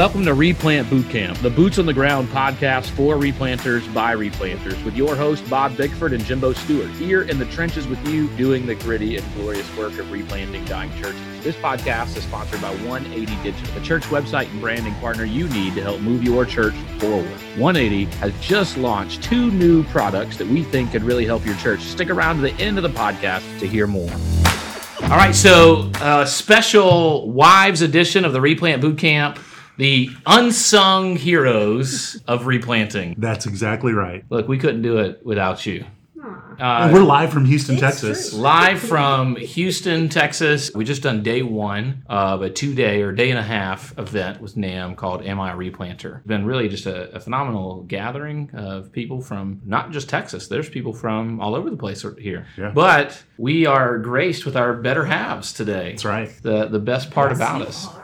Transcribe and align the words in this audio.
Welcome 0.00 0.24
to 0.24 0.32
Replant 0.32 0.88
Bootcamp, 0.88 1.42
the 1.42 1.50
boots 1.50 1.78
on 1.78 1.84
the 1.84 1.92
ground 1.92 2.28
podcast 2.28 2.88
for 2.92 3.16
replanters 3.16 3.92
by 3.92 4.16
replanters, 4.16 4.82
with 4.82 4.96
your 4.96 5.14
host 5.14 5.46
Bob 5.50 5.76
Bickford 5.76 6.14
and 6.14 6.24
Jimbo 6.24 6.54
Stewart, 6.54 6.88
here 6.92 7.24
in 7.24 7.38
the 7.38 7.44
trenches 7.44 7.86
with 7.86 8.02
you, 8.08 8.28
doing 8.38 8.64
the 8.64 8.76
gritty 8.76 9.18
and 9.18 9.34
glorious 9.34 9.76
work 9.76 9.98
of 9.98 10.10
replanting 10.10 10.64
dying 10.64 10.90
churches. 11.02 11.20
This 11.42 11.54
podcast 11.56 12.16
is 12.16 12.22
sponsored 12.22 12.62
by 12.62 12.74
180 12.76 13.26
Digital, 13.42 13.74
the 13.74 13.84
church 13.84 14.04
website 14.04 14.50
and 14.50 14.58
branding 14.62 14.94
partner 14.94 15.26
you 15.26 15.46
need 15.50 15.74
to 15.74 15.82
help 15.82 16.00
move 16.00 16.24
your 16.24 16.46
church 16.46 16.72
forward. 16.98 17.28
180 17.58 18.04
has 18.20 18.32
just 18.40 18.78
launched 18.78 19.22
two 19.22 19.50
new 19.50 19.84
products 19.84 20.38
that 20.38 20.48
we 20.48 20.62
think 20.62 20.92
could 20.92 21.04
really 21.04 21.26
help 21.26 21.44
your 21.44 21.56
church. 21.56 21.82
Stick 21.82 22.08
around 22.08 22.36
to 22.36 22.40
the 22.40 22.54
end 22.54 22.78
of 22.78 22.84
the 22.84 22.98
podcast 22.98 23.42
to 23.58 23.68
hear 23.68 23.86
more. 23.86 24.10
All 25.02 25.18
right, 25.18 25.34
so 25.34 25.90
uh, 25.96 26.24
special 26.24 27.30
wives 27.30 27.82
edition 27.82 28.24
of 28.24 28.32
the 28.32 28.40
Replant 28.40 28.82
Bootcamp 28.82 29.38
the 29.80 30.10
unsung 30.26 31.16
heroes 31.16 32.22
of 32.28 32.44
replanting. 32.44 33.14
That's 33.16 33.46
exactly 33.46 33.94
right. 33.94 34.22
Look, 34.28 34.46
we 34.46 34.58
couldn't 34.58 34.82
do 34.82 34.98
it 34.98 35.24
without 35.24 35.64
you. 35.64 35.86
Uh, 36.58 36.90
we're 36.92 37.02
live 37.02 37.32
from 37.32 37.46
Houston, 37.46 37.78
Texas. 37.78 38.28
True. 38.28 38.40
Live 38.40 38.78
from 38.78 39.36
Houston, 39.36 40.10
Texas. 40.10 40.70
We 40.74 40.84
just 40.84 41.02
done 41.02 41.22
day 41.22 41.40
one 41.40 42.04
of 42.10 42.42
a 42.42 42.50
two 42.50 42.74
day 42.74 43.00
or 43.00 43.10
day 43.10 43.30
and 43.30 43.38
a 43.38 43.42
half 43.42 43.98
event 43.98 44.42
with 44.42 44.54
NAMB 44.54 44.96
called 44.96 45.22
Am 45.22 45.40
I 45.40 45.52
a 45.52 45.56
Replanter? 45.56 46.18
It's 46.18 46.26
been 46.26 46.44
really 46.44 46.68
just 46.68 46.84
a, 46.84 47.10
a, 47.16 47.20
phenomenal 47.20 47.84
gathering 47.84 48.50
of 48.52 48.92
people 48.92 49.22
from 49.22 49.62
not 49.64 49.92
just 49.92 50.10
Texas, 50.10 50.48
there's 50.48 50.68
people 50.68 50.92
from 50.92 51.40
all 51.40 51.54
over 51.54 51.70
the 51.70 51.78
place 51.78 52.04
here. 52.18 52.46
Yeah. 52.58 52.72
But 52.74 53.24
we 53.38 53.64
are 53.64 53.96
graced 53.96 54.44
with 54.44 54.58
our 54.58 54.74
better 54.74 55.06
halves 55.06 55.54
today. 55.54 55.92
That's 55.92 56.04
right. 56.04 56.30
The, 56.42 56.66
the 56.66 56.80
best 56.80 57.10
part 57.10 57.30
yes, 57.30 57.38
about 57.38 57.62
us. 57.62 57.86
Are 57.86 58.00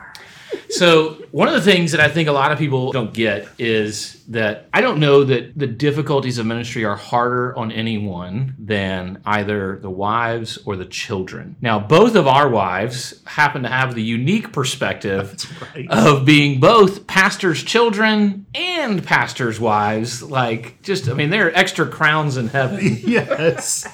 so 0.69 1.13
one 1.31 1.47
of 1.47 1.53
the 1.53 1.61
things 1.61 1.91
that 1.91 2.01
I 2.01 2.09
think 2.09 2.27
a 2.27 2.31
lot 2.31 2.51
of 2.51 2.57
people 2.57 2.91
don't 2.91 3.13
get 3.13 3.47
is 3.57 4.23
that 4.27 4.67
I 4.73 4.81
don't 4.81 4.99
know 4.99 5.23
that 5.23 5.57
the 5.57 5.67
difficulties 5.67 6.37
of 6.37 6.45
ministry 6.45 6.83
are 6.83 6.95
harder 6.95 7.57
on 7.57 7.71
anyone 7.71 8.55
than 8.59 9.21
either 9.25 9.79
the 9.79 9.89
wives 9.89 10.57
or 10.65 10.75
the 10.75 10.85
children. 10.85 11.55
Now, 11.61 11.79
both 11.79 12.15
of 12.15 12.27
our 12.27 12.49
wives 12.49 13.21
happen 13.25 13.63
to 13.63 13.69
have 13.69 13.95
the 13.95 14.03
unique 14.03 14.51
perspective 14.51 15.45
right. 15.75 15.89
of 15.89 16.25
being 16.25 16.59
both 16.59 17.07
pastors' 17.07 17.63
children 17.63 18.45
and 18.53 19.03
pastors' 19.05 19.59
wives. 19.59 20.21
Like, 20.21 20.81
just, 20.81 21.07
I 21.07 21.13
mean, 21.13 21.29
they're 21.29 21.55
extra 21.55 21.87
crowns 21.87 22.37
in 22.37 22.47
heaven. 22.49 22.79
yes. 23.03 23.87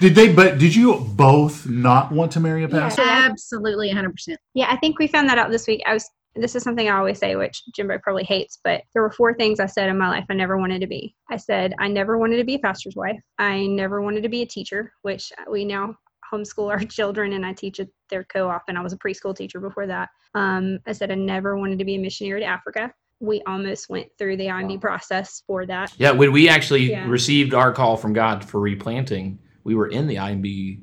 Did 0.00 0.14
they, 0.14 0.32
but 0.32 0.58
did 0.58 0.74
you 0.74 0.96
both 0.96 1.68
not 1.68 2.10
want 2.10 2.32
to 2.32 2.40
marry 2.40 2.64
a 2.64 2.68
pastor? 2.68 3.02
Yeah, 3.02 3.28
absolutely 3.30 3.92
100%. 3.92 4.36
Yeah, 4.54 4.66
I 4.68 4.76
think 4.76 4.98
we 4.98 5.06
found 5.06 5.28
that 5.28 5.38
out 5.38 5.50
this 5.50 5.66
week. 5.66 5.82
I 5.86 5.94
was 5.94 5.99
this 6.36 6.54
is 6.54 6.62
something 6.62 6.88
I 6.88 6.96
always 6.96 7.18
say, 7.18 7.36
which 7.36 7.62
Jimbo 7.74 7.98
probably 7.98 8.24
hates, 8.24 8.58
but 8.62 8.82
there 8.92 9.02
were 9.02 9.10
four 9.10 9.34
things 9.34 9.58
I 9.58 9.66
said 9.66 9.88
in 9.88 9.98
my 9.98 10.08
life 10.08 10.26
I 10.30 10.34
never 10.34 10.56
wanted 10.58 10.80
to 10.80 10.86
be. 10.86 11.14
I 11.28 11.36
said 11.36 11.74
I 11.78 11.88
never 11.88 12.18
wanted 12.18 12.36
to 12.36 12.44
be 12.44 12.54
a 12.54 12.58
pastor's 12.58 12.96
wife. 12.96 13.20
I 13.38 13.66
never 13.66 14.00
wanted 14.00 14.22
to 14.22 14.28
be 14.28 14.42
a 14.42 14.46
teacher, 14.46 14.92
which 15.02 15.32
we 15.50 15.64
now 15.64 15.96
homeschool 16.32 16.70
our 16.70 16.78
children 16.84 17.32
and 17.32 17.44
I 17.44 17.52
teach 17.52 17.80
at 17.80 17.88
their 18.08 18.24
co-op 18.24 18.62
and 18.68 18.78
I 18.78 18.82
was 18.82 18.92
a 18.92 18.98
preschool 18.98 19.36
teacher 19.36 19.60
before 19.60 19.86
that. 19.86 20.10
Um, 20.34 20.78
I 20.86 20.92
said 20.92 21.10
I 21.10 21.16
never 21.16 21.56
wanted 21.56 21.78
to 21.80 21.84
be 21.84 21.96
a 21.96 21.98
missionary 21.98 22.40
to 22.40 22.46
Africa. 22.46 22.92
We 23.18 23.42
almost 23.46 23.90
went 23.90 24.08
through 24.16 24.38
the 24.38 24.46
IMB 24.46 24.80
process 24.80 25.42
for 25.46 25.66
that. 25.66 25.92
Yeah, 25.98 26.12
when 26.12 26.32
we 26.32 26.48
actually 26.48 26.90
yeah. 26.90 27.06
received 27.06 27.52
our 27.52 27.72
call 27.72 27.96
from 27.96 28.14
God 28.14 28.44
for 28.44 28.60
replanting, 28.60 29.38
we 29.64 29.74
were 29.74 29.88
in 29.88 30.06
the 30.06 30.14
IMB 30.14 30.80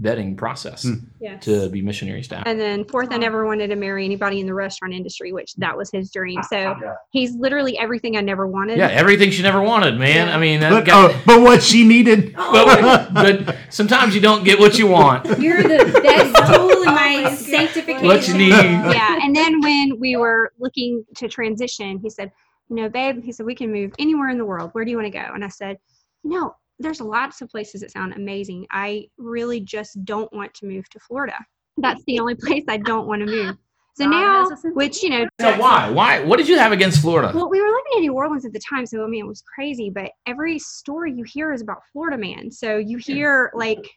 vetting 0.00 0.36
process 0.36 0.84
mm. 0.84 1.02
yes. 1.20 1.44
to 1.44 1.68
be 1.70 1.80
missionary 1.80 2.22
staff. 2.22 2.42
And 2.46 2.60
then 2.60 2.84
fourth, 2.84 3.12
I 3.12 3.16
never 3.16 3.46
wanted 3.46 3.68
to 3.68 3.76
marry 3.76 4.04
anybody 4.04 4.40
in 4.40 4.46
the 4.46 4.54
restaurant 4.54 4.92
industry, 4.92 5.32
which 5.32 5.54
that 5.54 5.76
was 5.76 5.90
his 5.90 6.10
dream. 6.10 6.42
So 6.42 6.56
yeah. 6.56 6.94
he's 7.10 7.34
literally 7.34 7.78
everything 7.78 8.16
I 8.16 8.20
never 8.20 8.46
wanted. 8.46 8.78
Yeah, 8.78 8.88
everything 8.88 9.30
she 9.30 9.42
never 9.42 9.62
wanted, 9.62 9.98
man. 9.98 10.28
Yeah. 10.28 10.36
I 10.36 10.38
mean, 10.38 10.60
but, 10.60 10.84
got, 10.84 11.10
uh, 11.10 11.18
but 11.24 11.40
what 11.40 11.62
she 11.62 11.86
needed. 11.86 12.34
but, 12.36 13.14
but, 13.14 13.56
sometimes 13.70 14.14
you 14.14 14.20
don't 14.20 14.44
get 14.44 14.58
what 14.58 14.78
you 14.78 14.86
want. 14.86 15.24
You're 15.38 15.62
the 15.62 16.00
best 16.02 16.54
tool 16.54 16.82
in 16.82 16.94
my 16.94 17.34
sanctification. 17.34 18.06
What 18.06 18.28
you 18.28 18.34
need. 18.34 18.50
Yeah, 18.50 19.18
and 19.22 19.34
then 19.34 19.60
when 19.60 19.98
we 19.98 20.16
were 20.16 20.52
looking 20.58 21.04
to 21.16 21.28
transition, 21.28 21.98
he 21.98 22.10
said, 22.10 22.32
"You 22.68 22.76
know, 22.76 22.88
babe," 22.88 23.22
he 23.22 23.32
said, 23.32 23.46
"we 23.46 23.54
can 23.54 23.72
move 23.72 23.92
anywhere 23.98 24.28
in 24.28 24.38
the 24.38 24.44
world. 24.44 24.70
Where 24.72 24.84
do 24.84 24.90
you 24.90 24.96
want 24.96 25.06
to 25.06 25.18
go?" 25.18 25.30
And 25.34 25.44
I 25.44 25.48
said, 25.48 25.78
"You 26.22 26.30
know." 26.30 26.56
There's 26.78 27.00
lots 27.00 27.40
of 27.40 27.48
places 27.48 27.80
that 27.80 27.90
sound 27.90 28.14
amazing. 28.14 28.66
I 28.70 29.06
really 29.18 29.60
just 29.60 30.04
don't 30.04 30.32
want 30.32 30.52
to 30.54 30.66
move 30.66 30.88
to 30.90 31.00
Florida. 31.00 31.36
That's 31.78 32.02
the 32.06 32.20
only 32.20 32.34
place 32.40 32.64
I 32.68 32.76
don't 32.78 33.06
want 33.06 33.20
to 33.20 33.26
move. 33.26 33.56
So 33.96 34.04
now, 34.04 34.46
which 34.74 35.02
you 35.02 35.08
know, 35.08 35.26
so 35.40 35.58
why, 35.58 35.88
why, 35.88 36.22
what 36.22 36.36
did 36.36 36.48
you 36.48 36.58
have 36.58 36.70
against 36.70 37.00
Florida? 37.00 37.32
Well, 37.34 37.48
we 37.48 37.62
were 37.62 37.68
living 37.68 37.92
in 37.96 38.00
New 38.02 38.12
Orleans 38.12 38.44
at 38.44 38.52
the 38.52 38.60
time, 38.60 38.84
so 38.84 39.02
I 39.02 39.06
mean, 39.06 39.24
it 39.24 39.26
was 39.26 39.42
crazy. 39.42 39.88
But 39.88 40.10
every 40.26 40.58
story 40.58 41.14
you 41.14 41.24
hear 41.24 41.50
is 41.54 41.62
about 41.62 41.78
Florida 41.94 42.18
man. 42.18 42.50
So 42.50 42.76
you 42.76 42.98
hear 42.98 43.50
like 43.54 43.88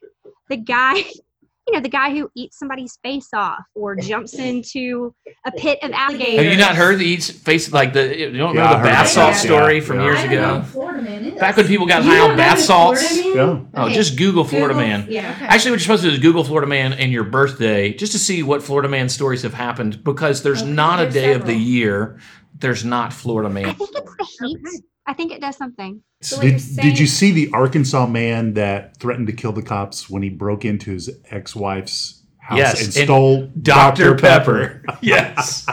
the 0.47 0.56
guy 0.56 1.03
you 1.69 1.75
know, 1.75 1.81
the 1.81 1.90
guy 1.90 2.12
who 2.12 2.31
eats 2.35 2.57
somebody's 2.57 2.97
face 3.03 3.30
off 3.34 3.63
or 3.75 3.96
jumps 4.00 4.34
into 4.34 5.13
a 5.46 5.52
pit 5.52 5.78
of 5.84 5.91
alligators. 5.91 6.44
Have 6.44 6.52
you 6.52 6.57
not 6.57 6.75
heard 6.75 6.97
the 6.97 7.06
eats 7.06 7.30
face 7.30 7.72
like 7.72 7.94
the 7.94 8.18
you 8.18 8.38
don't 8.38 8.56
yeah, 8.56 8.63
remember 8.63 8.78
the 8.78 8.84
bath 8.84 9.07
salt 9.07 9.35
story 9.35 9.75
yeah. 9.75 9.81
from 9.81 10.00
yeah. 10.00 10.06
years 10.06 10.24
ago? 10.24 11.40
Back 11.40 11.57
when 11.57 11.68
people 11.68 11.85
got 11.85 12.03
high 12.03 12.19
on 12.19 12.35
bath 12.35 12.59
salts. 12.59 13.18
Yeah. 13.24 13.62
Oh, 13.75 13.85
okay. 13.85 13.94
just 13.94 14.18
Google 14.18 14.44
Florida 14.44 14.74
Google, 14.74 14.88
Man. 14.88 15.06
Yeah. 15.09 15.31
Okay. 15.35 15.46
Actually, 15.46 15.72
what 15.72 15.75
you're 15.75 15.80
supposed 15.81 16.03
to 16.03 16.09
do 16.09 16.16
is 16.16 16.19
Google 16.19 16.44
Florida 16.44 16.68
Man 16.68 16.94
and 16.94 17.12
your 17.12 17.24
birthday 17.24 17.94
just 17.94 18.13
to 18.13 18.19
see 18.19 18.41
what 18.41 18.63
Florida 18.63 18.90
Man 18.90 19.07
stories 19.07 19.44
have 19.44 19.53
happened 19.53 20.03
because 20.03 20.41
there's 20.41 20.63
okay, 20.63 20.72
not 20.72 21.00
a 21.00 21.06
day 21.06 21.34
several. 21.34 21.41
of 21.41 21.46
the 21.46 21.56
year 21.56 22.19
there's 22.56 22.84
not 22.84 23.13
Florida 23.13 23.50
Man. 23.50 23.68
I 23.68 23.74
think 23.74 23.91
it's 23.94 24.38
the 24.40 24.47
heat. 24.47 24.84
I 25.09 25.14
think 25.14 25.31
it 25.31 25.42
does 25.42 25.58
something. 25.58 26.03
So 26.22 26.40
did, 26.40 26.62
did 26.75 27.00
you 27.00 27.08
see 27.08 27.31
the 27.31 27.50
Arkansas 27.52 28.06
man 28.06 28.53
that 28.53 28.96
threatened 28.97 29.25
to 29.25 29.34
kill 29.34 29.52
the 29.52 29.64
cops 29.64 30.08
when 30.08 30.22
he 30.22 30.30
broke 30.30 30.66
into 30.66 30.92
his 30.92 31.09
ex-wife's 31.31 32.24
house 32.38 32.59
yes, 32.59 32.84
and 32.84 32.94
stole 32.94 33.48
Dr. 33.59 34.14
Dr. 34.14 34.22
Pepper? 34.22 34.84
Pepper. 34.86 35.00
yes. 35.02 35.66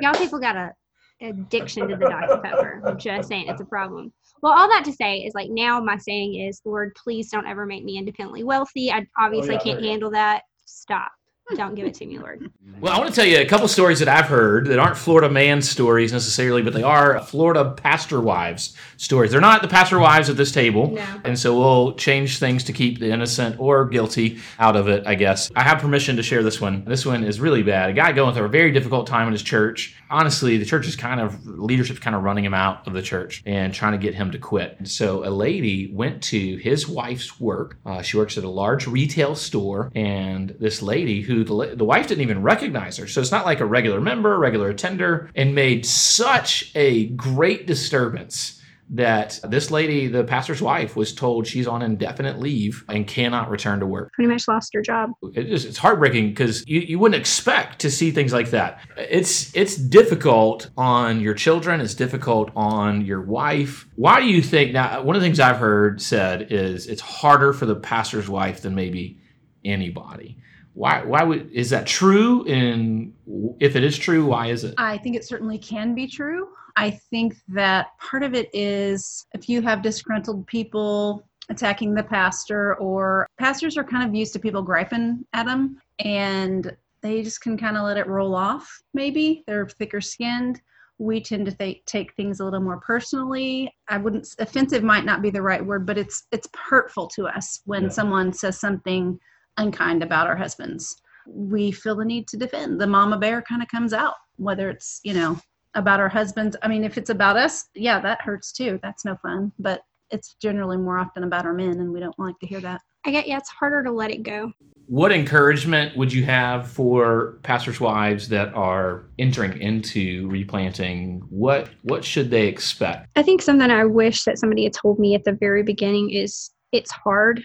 Y'all 0.00 0.14
people 0.14 0.40
got 0.40 0.56
a 0.56 0.72
addiction 1.20 1.86
to 1.86 1.96
the 1.96 2.08
Dr. 2.08 2.38
Pepper. 2.38 2.82
I'm 2.84 2.98
just 2.98 3.28
saying 3.28 3.46
it's 3.46 3.60
a 3.60 3.64
problem. 3.64 4.12
Well, 4.42 4.52
all 4.52 4.68
that 4.68 4.84
to 4.86 4.92
say 4.92 5.18
is 5.18 5.34
like 5.36 5.50
now 5.50 5.78
my 5.78 5.96
saying 5.96 6.34
is, 6.34 6.60
Lord, 6.64 6.96
please 6.96 7.30
don't 7.30 7.46
ever 7.46 7.66
make 7.66 7.84
me 7.84 7.96
independently 7.96 8.42
wealthy. 8.42 8.90
I 8.90 9.06
obviously 9.16 9.54
oh, 9.54 9.60
yeah, 9.64 9.72
can't 9.74 9.84
handle 9.84 10.10
that. 10.10 10.42
Stop. 10.64 11.12
Don't 11.56 11.74
give 11.74 11.86
it 11.86 11.94
to 11.94 12.06
me, 12.06 12.18
Lord. 12.18 12.50
Well, 12.80 12.92
I 12.92 12.98
want 12.98 13.10
to 13.10 13.14
tell 13.14 13.28
you 13.28 13.38
a 13.38 13.44
couple 13.44 13.68
stories 13.68 13.98
that 13.98 14.08
I've 14.08 14.26
heard 14.26 14.66
that 14.68 14.78
aren't 14.78 14.96
Florida 14.96 15.28
man 15.28 15.60
stories 15.60 16.12
necessarily, 16.12 16.62
but 16.62 16.72
they 16.72 16.82
are 16.82 17.20
Florida 17.20 17.70
pastor 17.76 18.20
wives 18.20 18.74
stories. 18.96 19.30
They're 19.30 19.40
not 19.40 19.60
the 19.62 19.68
pastor 19.68 19.98
wives 19.98 20.30
at 20.30 20.36
this 20.36 20.52
table. 20.52 20.92
No. 20.92 21.06
And 21.24 21.38
so 21.38 21.56
we'll 21.58 21.94
change 21.94 22.38
things 22.38 22.64
to 22.64 22.72
keep 22.72 22.98
the 22.98 23.10
innocent 23.10 23.60
or 23.60 23.84
guilty 23.84 24.40
out 24.58 24.74
of 24.74 24.88
it, 24.88 25.06
I 25.06 25.14
guess. 25.14 25.50
I 25.54 25.62
have 25.62 25.78
permission 25.78 26.16
to 26.16 26.22
share 26.22 26.42
this 26.42 26.60
one. 26.60 26.84
This 26.86 27.04
one 27.04 27.22
is 27.22 27.40
really 27.40 27.62
bad. 27.62 27.90
A 27.90 27.92
guy 27.92 28.12
going 28.12 28.34
through 28.34 28.46
a 28.46 28.48
very 28.48 28.72
difficult 28.72 29.06
time 29.06 29.26
in 29.26 29.32
his 29.32 29.42
church. 29.42 29.96
Honestly, 30.14 30.58
the 30.58 30.64
church 30.64 30.86
is 30.86 30.94
kind 30.94 31.20
of, 31.20 31.44
leadership's 31.44 31.98
kind 31.98 32.14
of 32.14 32.22
running 32.22 32.44
him 32.44 32.54
out 32.54 32.86
of 32.86 32.92
the 32.92 33.02
church 33.02 33.42
and 33.46 33.74
trying 33.74 33.90
to 33.90 33.98
get 33.98 34.14
him 34.14 34.30
to 34.30 34.38
quit. 34.38 34.78
So 34.84 35.26
a 35.26 35.28
lady 35.28 35.90
went 35.92 36.22
to 36.24 36.56
his 36.58 36.86
wife's 36.86 37.40
work. 37.40 37.78
Uh, 37.84 38.00
she 38.00 38.16
works 38.16 38.38
at 38.38 38.44
a 38.44 38.48
large 38.48 38.86
retail 38.86 39.34
store, 39.34 39.90
and 39.92 40.50
this 40.60 40.82
lady 40.82 41.20
who 41.20 41.42
the, 41.42 41.74
the 41.74 41.84
wife 41.84 42.06
didn't 42.06 42.22
even 42.22 42.42
recognize 42.42 42.96
her. 42.98 43.08
So 43.08 43.20
it's 43.20 43.32
not 43.32 43.44
like 43.44 43.58
a 43.58 43.66
regular 43.66 44.00
member, 44.00 44.38
regular 44.38 44.68
attender, 44.68 45.32
and 45.34 45.52
made 45.52 45.84
such 45.84 46.70
a 46.76 47.06
great 47.08 47.66
disturbance 47.66 48.60
that 48.90 49.40
this 49.44 49.70
lady, 49.70 50.06
the 50.06 50.24
pastor's 50.24 50.60
wife, 50.60 50.94
was 50.94 51.14
told 51.14 51.46
she's 51.46 51.66
on 51.66 51.82
indefinite 51.82 52.38
leave 52.38 52.84
and 52.88 53.06
cannot 53.06 53.50
return 53.50 53.80
to 53.80 53.86
work. 53.86 54.12
Pretty 54.12 54.30
much 54.30 54.46
lost 54.46 54.74
her 54.74 54.82
job. 54.82 55.12
It 55.34 55.50
is, 55.50 55.64
it's 55.64 55.78
heartbreaking 55.78 56.28
because 56.28 56.66
you, 56.66 56.80
you 56.80 56.98
wouldn't 56.98 57.20
expect 57.20 57.80
to 57.80 57.90
see 57.90 58.10
things 58.10 58.32
like 58.32 58.50
that. 58.50 58.80
It's 58.96 59.54
it's 59.56 59.76
difficult 59.76 60.70
on 60.76 61.20
your 61.20 61.34
children. 61.34 61.80
It's 61.80 61.94
difficult 61.94 62.50
on 62.54 63.04
your 63.04 63.22
wife. 63.22 63.88
Why 63.96 64.20
do 64.20 64.26
you 64.26 64.42
think 64.42 64.72
now? 64.72 65.02
One 65.02 65.16
of 65.16 65.22
the 65.22 65.26
things 65.26 65.40
I've 65.40 65.58
heard 65.58 66.00
said 66.00 66.52
is 66.52 66.86
it's 66.86 67.00
harder 67.00 67.52
for 67.52 67.66
the 67.66 67.76
pastor's 67.76 68.28
wife 68.28 68.62
than 68.62 68.74
maybe 68.74 69.18
anybody 69.64 70.36
why 70.74 71.04
why 71.04 71.22
would 71.22 71.50
is 71.52 71.70
that 71.70 71.86
true 71.86 72.44
and 72.46 73.14
if 73.60 73.76
it 73.76 73.84
is 73.84 73.96
true 73.96 74.26
why 74.26 74.48
is 74.48 74.64
it 74.64 74.74
i 74.76 74.98
think 74.98 75.16
it 75.16 75.24
certainly 75.24 75.56
can 75.56 75.94
be 75.94 76.06
true 76.06 76.48
i 76.76 76.90
think 76.90 77.34
that 77.48 77.88
part 77.98 78.22
of 78.22 78.34
it 78.34 78.48
is 78.52 79.26
if 79.34 79.48
you 79.48 79.62
have 79.62 79.82
disgruntled 79.82 80.46
people 80.46 81.26
attacking 81.50 81.94
the 81.94 82.02
pastor 82.02 82.74
or 82.76 83.26
pastors 83.38 83.76
are 83.76 83.84
kind 83.84 84.08
of 84.08 84.14
used 84.14 84.32
to 84.32 84.38
people 84.38 84.62
griping 84.62 85.24
at 85.32 85.46
them 85.46 85.76
and 85.98 86.74
they 87.02 87.22
just 87.22 87.42
can 87.42 87.56
kind 87.56 87.76
of 87.76 87.84
let 87.84 87.98
it 87.98 88.06
roll 88.06 88.34
off 88.34 88.82
maybe 88.94 89.44
they're 89.46 89.68
thicker 89.68 90.00
skinned 90.00 90.60
we 90.98 91.20
tend 91.20 91.44
to 91.44 91.52
th- 91.52 91.82
take 91.86 92.14
things 92.14 92.40
a 92.40 92.44
little 92.44 92.60
more 92.60 92.80
personally 92.80 93.70
i 93.88 93.98
wouldn't 93.98 94.26
offensive 94.38 94.82
might 94.82 95.04
not 95.04 95.20
be 95.20 95.30
the 95.30 95.42
right 95.42 95.64
word 95.64 95.84
but 95.84 95.98
it's 95.98 96.26
it's 96.32 96.48
hurtful 96.56 97.06
to 97.06 97.26
us 97.26 97.60
when 97.66 97.84
yeah. 97.84 97.88
someone 97.88 98.32
says 98.32 98.58
something 98.58 99.18
unkind 99.56 100.02
about 100.02 100.26
our 100.26 100.36
husbands. 100.36 101.00
We 101.26 101.72
feel 101.72 101.96
the 101.96 102.04
need 102.04 102.28
to 102.28 102.36
defend. 102.36 102.80
The 102.80 102.86
mama 102.86 103.18
bear 103.18 103.42
kind 103.42 103.62
of 103.62 103.68
comes 103.68 103.92
out, 103.92 104.14
whether 104.36 104.70
it's, 104.70 105.00
you 105.04 105.14
know, 105.14 105.38
about 105.74 106.00
our 106.00 106.08
husbands. 106.08 106.56
I 106.62 106.68
mean, 106.68 106.84
if 106.84 106.98
it's 106.98 107.10
about 107.10 107.36
us, 107.36 107.66
yeah, 107.74 108.00
that 108.00 108.20
hurts 108.20 108.52
too. 108.52 108.78
That's 108.82 109.04
no 109.04 109.16
fun. 109.16 109.52
But 109.58 109.82
it's 110.10 110.34
generally 110.34 110.76
more 110.76 110.98
often 110.98 111.24
about 111.24 111.44
our 111.44 111.52
men, 111.54 111.80
and 111.80 111.92
we 111.92 112.00
don't 112.00 112.18
like 112.18 112.38
to 112.40 112.46
hear 112.46 112.60
that. 112.60 112.80
I 113.06 113.10
get 113.10 113.26
yeah, 113.26 113.38
it's 113.38 113.50
harder 113.50 113.82
to 113.82 113.90
let 113.90 114.10
it 114.10 114.22
go. 114.22 114.52
What 114.86 115.12
encouragement 115.12 115.96
would 115.96 116.12
you 116.12 116.24
have 116.24 116.68
for 116.68 117.38
pastors' 117.42 117.80
wives 117.80 118.28
that 118.28 118.54
are 118.54 119.04
entering 119.18 119.60
into 119.60 120.28
replanting? 120.28 121.22
What 121.28 121.70
what 121.82 122.04
should 122.04 122.30
they 122.30 122.46
expect? 122.46 123.08
I 123.16 123.22
think 123.22 123.42
something 123.42 123.70
I 123.70 123.84
wish 123.84 124.24
that 124.24 124.38
somebody 124.38 124.64
had 124.64 124.72
told 124.72 124.98
me 124.98 125.14
at 125.14 125.24
the 125.24 125.32
very 125.32 125.62
beginning 125.62 126.10
is 126.10 126.50
it's 126.72 126.90
hard 126.90 127.42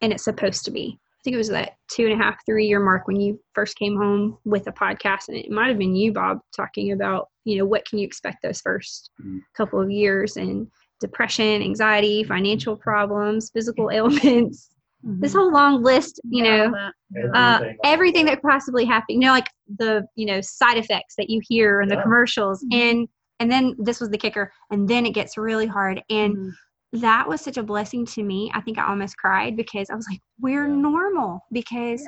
and 0.00 0.12
it's 0.12 0.24
supposed 0.24 0.64
to 0.64 0.70
be. 0.70 0.98
I 0.98 1.20
think 1.22 1.34
it 1.34 1.38
was 1.38 1.48
that 1.48 1.72
two 1.90 2.06
and 2.06 2.18
a 2.18 2.22
half, 2.22 2.36
three 2.46 2.66
year 2.66 2.80
mark 2.80 3.06
when 3.06 3.20
you 3.20 3.40
first 3.54 3.76
came 3.76 3.96
home 3.96 4.38
with 4.44 4.66
a 4.66 4.72
podcast, 4.72 5.28
and 5.28 5.36
it 5.36 5.50
might 5.50 5.68
have 5.68 5.78
been 5.78 5.94
you, 5.94 6.12
Bob, 6.12 6.38
talking 6.56 6.92
about 6.92 7.28
you 7.44 7.58
know 7.58 7.64
what 7.64 7.84
can 7.86 7.98
you 7.98 8.06
expect 8.06 8.38
those 8.42 8.60
1st 8.62 9.10
mm-hmm. 9.20 9.38
couple 9.56 9.80
of 9.80 9.90
years 9.90 10.36
and 10.36 10.66
depression, 11.00 11.62
anxiety, 11.62 12.22
financial 12.22 12.76
problems, 12.76 13.50
physical 13.52 13.90
ailments. 13.90 14.68
Mm-hmm. 15.02 15.20
This 15.22 15.32
whole 15.32 15.50
long 15.50 15.82
list, 15.82 16.20
you 16.28 16.44
know, 16.44 16.74
uh, 17.32 17.60
everything 17.84 18.26
that 18.26 18.34
could 18.34 18.50
possibly 18.50 18.84
happen. 18.84 19.14
You 19.14 19.28
know, 19.28 19.32
like 19.32 19.48
the 19.78 20.06
you 20.14 20.26
know 20.26 20.42
side 20.42 20.76
effects 20.76 21.14
that 21.16 21.30
you 21.30 21.40
hear 21.48 21.80
in 21.80 21.88
the 21.88 21.96
commercials, 22.02 22.62
mm-hmm. 22.62 22.78
and 22.78 23.08
and 23.38 23.50
then 23.50 23.74
this 23.78 23.98
was 23.98 24.10
the 24.10 24.18
kicker, 24.18 24.52
and 24.70 24.86
then 24.86 25.06
it 25.06 25.14
gets 25.14 25.38
really 25.38 25.66
hard, 25.66 26.02
and 26.10 26.36
mm-hmm. 26.36 27.00
that 27.00 27.26
was 27.26 27.40
such 27.40 27.56
a 27.56 27.62
blessing 27.62 28.04
to 28.08 28.22
me. 28.22 28.52
I 28.54 28.60
think 28.60 28.76
I 28.76 28.88
almost 28.88 29.16
cried 29.16 29.56
because 29.56 29.88
I 29.88 29.94
was 29.94 30.06
like, 30.06 30.20
we're 30.38 30.68
yeah. 30.68 30.74
normal 30.74 31.46
because. 31.50 32.06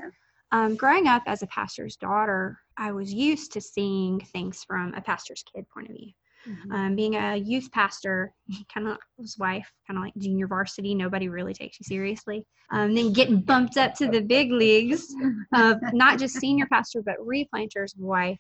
Um, 0.53 0.77
growing 0.77 1.09
up 1.09 1.23
as 1.27 1.43
a 1.43 1.47
pastor's 1.47 1.97
daughter, 1.97 2.59
I 2.77 2.93
was 2.93 3.13
used 3.13 3.53
to 3.53 3.61
seeing 3.61 4.21
things 4.21 4.63
from 4.65 4.93
a 4.95 5.01
pastor's 5.01 5.43
kid 5.55 5.65
point 5.73 5.89
of 5.89 5.97
view. 5.97 6.13
Mm-hmm. 6.47 6.73
Um, 6.73 6.97
being 6.97 7.15
a 7.15 7.37
youth 7.37 7.71
pastor, 7.73 8.35
kind 8.75 8.87
of 8.87 8.99
his 9.19 9.39
wife, 9.39 9.71
kind 9.87 9.97
of 9.99 10.05
like 10.05 10.15
junior 10.19 10.47
varsity, 10.47 10.95
nobody 10.95 11.29
really 11.29 11.55
takes 11.55 11.79
you 11.81 11.85
seriously. 11.85 12.45
Um, 12.71 12.95
then 12.95 13.13
getting 13.13 13.41
bumped 13.41 13.79
up 13.79 13.95
to 13.95 14.09
the 14.09 14.21
big 14.21 14.53
leagues 14.53 15.15
of 15.55 15.79
not 15.93 16.19
just 16.19 16.39
senior 16.39 16.67
pastor, 16.67 17.03
but 17.03 17.17
replanter's 17.19 17.95
wife. 17.97 18.39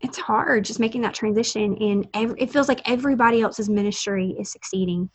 It's 0.00 0.18
hard 0.18 0.64
just 0.64 0.80
making 0.80 1.00
that 1.02 1.14
transition, 1.14 1.76
and 1.80 2.06
every, 2.12 2.38
it 2.38 2.50
feels 2.50 2.68
like 2.68 2.82
everybody 2.84 3.40
else's 3.40 3.70
ministry 3.70 4.34
is 4.38 4.50
succeeding 4.50 5.08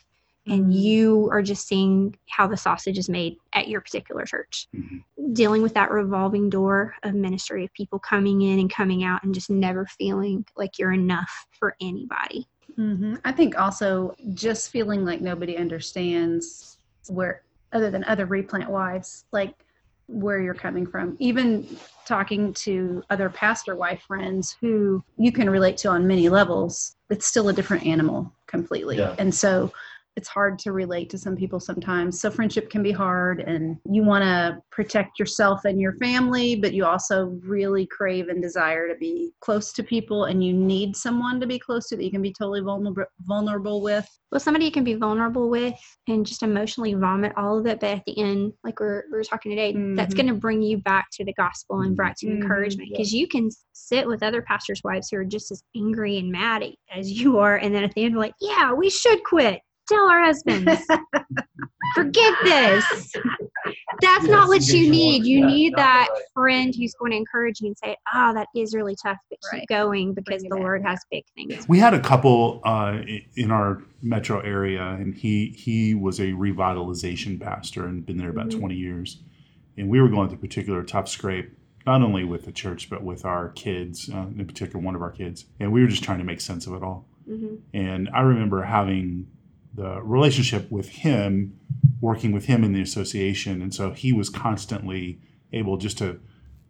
and 0.49 0.63
mm-hmm. 0.63 0.71
you 0.71 1.29
are 1.31 1.41
just 1.41 1.67
seeing 1.67 2.15
how 2.29 2.47
the 2.47 2.57
sausage 2.57 2.97
is 2.97 3.09
made 3.09 3.37
at 3.53 3.67
your 3.67 3.81
particular 3.81 4.25
church. 4.25 4.67
Mm-hmm. 4.75 5.33
Dealing 5.33 5.61
with 5.61 5.73
that 5.75 5.91
revolving 5.91 6.49
door 6.49 6.95
of 7.03 7.13
ministry 7.13 7.63
of 7.63 7.73
people 7.73 7.99
coming 7.99 8.41
in 8.41 8.59
and 8.59 8.73
coming 8.73 9.03
out 9.03 9.23
and 9.23 9.33
just 9.33 9.49
never 9.49 9.85
feeling 9.85 10.45
like 10.57 10.79
you're 10.79 10.93
enough 10.93 11.47
for 11.51 11.75
anybody. 11.81 12.47
Mm-hmm. 12.77 13.15
I 13.25 13.31
think 13.31 13.59
also 13.59 14.15
just 14.33 14.71
feeling 14.71 15.05
like 15.05 15.21
nobody 15.21 15.57
understands 15.57 16.77
where, 17.07 17.43
other 17.73 17.91
than 17.91 18.03
other 18.05 18.25
replant 18.25 18.69
wives, 18.69 19.25
like 19.31 19.53
where 20.07 20.41
you're 20.41 20.55
coming 20.55 20.87
from. 20.87 21.15
Even 21.19 21.67
talking 22.05 22.51
to 22.53 23.03
other 23.09 23.29
pastor 23.29 23.75
wife 23.75 24.01
friends 24.07 24.55
who 24.59 25.03
you 25.17 25.31
can 25.31 25.49
relate 25.49 25.77
to 25.77 25.89
on 25.89 26.07
many 26.07 26.29
levels, 26.29 26.95
it's 27.09 27.27
still 27.27 27.49
a 27.49 27.53
different 27.53 27.85
animal 27.85 28.31
completely. 28.47 28.97
Yeah. 28.97 29.15
And 29.19 29.33
so 29.33 29.71
it's 30.19 30.27
hard 30.27 30.59
to 30.59 30.73
relate 30.73 31.09
to 31.09 31.17
some 31.17 31.33
people 31.33 31.61
sometimes. 31.61 32.19
So 32.19 32.29
friendship 32.29 32.69
can 32.69 32.83
be 32.83 32.91
hard 32.91 33.39
and 33.39 33.77
you 33.89 34.03
want 34.03 34.25
to 34.25 34.61
protect 34.69 35.17
yourself 35.17 35.63
and 35.63 35.79
your 35.79 35.93
family, 35.93 36.57
but 36.57 36.73
you 36.73 36.83
also 36.85 37.39
really 37.41 37.85
crave 37.85 38.27
and 38.27 38.41
desire 38.41 38.89
to 38.89 38.95
be 38.95 39.31
close 39.39 39.71
to 39.71 39.81
people 39.81 40.25
and 40.25 40.43
you 40.43 40.51
need 40.51 40.97
someone 40.97 41.39
to 41.39 41.47
be 41.47 41.57
close 41.57 41.87
to 41.87 41.95
that 41.95 42.03
you 42.03 42.11
can 42.11 42.21
be 42.21 42.33
totally 42.33 42.59
vulnerable 42.59 43.05
vulnerable 43.21 43.81
with. 43.81 44.05
Well, 44.29 44.41
somebody 44.41 44.65
you 44.65 44.71
can 44.71 44.83
be 44.83 44.95
vulnerable 44.95 45.49
with 45.49 45.79
and 46.09 46.25
just 46.25 46.43
emotionally 46.43 46.95
vomit 46.95 47.31
all 47.37 47.57
of 47.57 47.65
it, 47.65 47.79
but 47.79 47.91
at 47.91 48.03
the 48.05 48.19
end, 48.19 48.51
like 48.65 48.81
we're, 48.81 49.05
we 49.11 49.23
talking 49.23 49.51
today, 49.51 49.71
mm-hmm. 49.71 49.95
that's 49.95 50.13
going 50.13 50.27
to 50.27 50.33
bring 50.33 50.61
you 50.61 50.79
back 50.79 51.07
to 51.13 51.23
the 51.23 51.33
gospel 51.33 51.79
and 51.79 51.95
back 51.95 52.17
to 52.17 52.27
mm-hmm. 52.27 52.41
encouragement 52.41 52.89
because 52.91 53.13
you 53.13 53.25
can 53.25 53.49
sit 53.71 54.05
with 54.05 54.21
other 54.21 54.41
pastors' 54.41 54.81
wives 54.83 55.07
who 55.09 55.17
are 55.17 55.25
just 55.25 55.49
as 55.49 55.63
angry 55.75 56.19
and 56.19 56.29
mad 56.29 56.63
as 56.93 57.09
you 57.09 57.39
are, 57.39 57.55
and 57.55 57.73
then 57.73 57.85
at 57.85 57.93
the 57.95 58.03
end, 58.03 58.17
like, 58.17 58.33
yeah, 58.41 58.73
we 58.73 58.89
should 58.89 59.23
quit 59.23 59.61
tell 59.89 60.09
our 60.09 60.23
husbands. 60.23 60.85
Forget 61.95 62.33
this. 62.43 62.85
That's 64.01 64.23
yes, 64.23 64.31
not 64.31 64.47
what 64.47 64.67
you 64.67 64.89
need 64.89 65.25
you 65.25 65.45
need 65.45 65.73
that 65.75 66.07
right. 66.09 66.21
friend 66.33 66.73
who's 66.75 66.93
going 66.93 67.11
to 67.11 67.17
encourage 67.17 67.59
you 67.61 67.67
and 67.67 67.77
say 67.77 67.97
oh 68.13 68.33
that 68.33 68.47
is 68.55 68.73
really 68.73 68.95
tough 68.95 69.17
but 69.29 69.39
right. 69.51 69.59
keep 69.59 69.69
going 69.69 70.13
because 70.13 70.43
the 70.43 70.55
lord 70.55 70.81
has 70.83 70.99
big 71.11 71.23
things 71.35 71.67
we 71.67 71.77
had 71.77 71.93
a 71.93 71.99
couple 71.99 72.61
uh, 72.63 72.99
in 73.35 73.51
our 73.51 73.83
metro 74.01 74.39
area 74.39 74.81
and 74.81 75.15
he 75.15 75.49
he 75.57 75.93
was 75.93 76.19
a 76.19 76.27
revitalization 76.27 77.39
pastor 77.39 77.85
and 77.85 78.05
been 78.05 78.17
there 78.17 78.29
about 78.29 78.47
mm-hmm. 78.47 78.59
20 78.59 78.75
years. 78.75 79.17
And 79.77 79.89
we 79.89 80.01
were 80.01 80.09
going 80.09 80.27
through 80.27 80.37
a 80.37 80.41
particular 80.41 80.83
tough 80.83 81.07
scrape 81.07 81.55
not 81.85 82.01
only 82.01 82.23
with 82.23 82.45
the 82.45 82.51
church 82.51 82.89
but 82.89 83.03
with 83.03 83.25
our 83.25 83.49
kids 83.49 84.09
uh, 84.09 84.27
in 84.37 84.45
particular 84.45 84.79
one 84.79 84.95
of 84.95 85.01
our 85.01 85.11
kids. 85.11 85.45
And 85.59 85.71
we 85.71 85.81
were 85.81 85.87
just 85.87 86.03
trying 86.03 86.19
to 86.19 86.23
make 86.23 86.41
sense 86.41 86.67
of 86.67 86.73
it 86.73 86.83
all. 86.83 87.05
Mm-hmm. 87.29 87.55
and 87.75 88.09
i 88.11 88.21
remember 88.21 88.63
having 88.63 89.27
the 89.73 90.01
relationship 90.01 90.71
with 90.71 90.89
him, 90.89 91.59
working 92.01 92.31
with 92.31 92.45
him 92.45 92.63
in 92.63 92.73
the 92.73 92.81
association. 92.81 93.61
And 93.61 93.73
so 93.73 93.91
he 93.91 94.13
was 94.13 94.29
constantly 94.29 95.19
able 95.51 95.77
just 95.77 95.97
to 95.99 96.19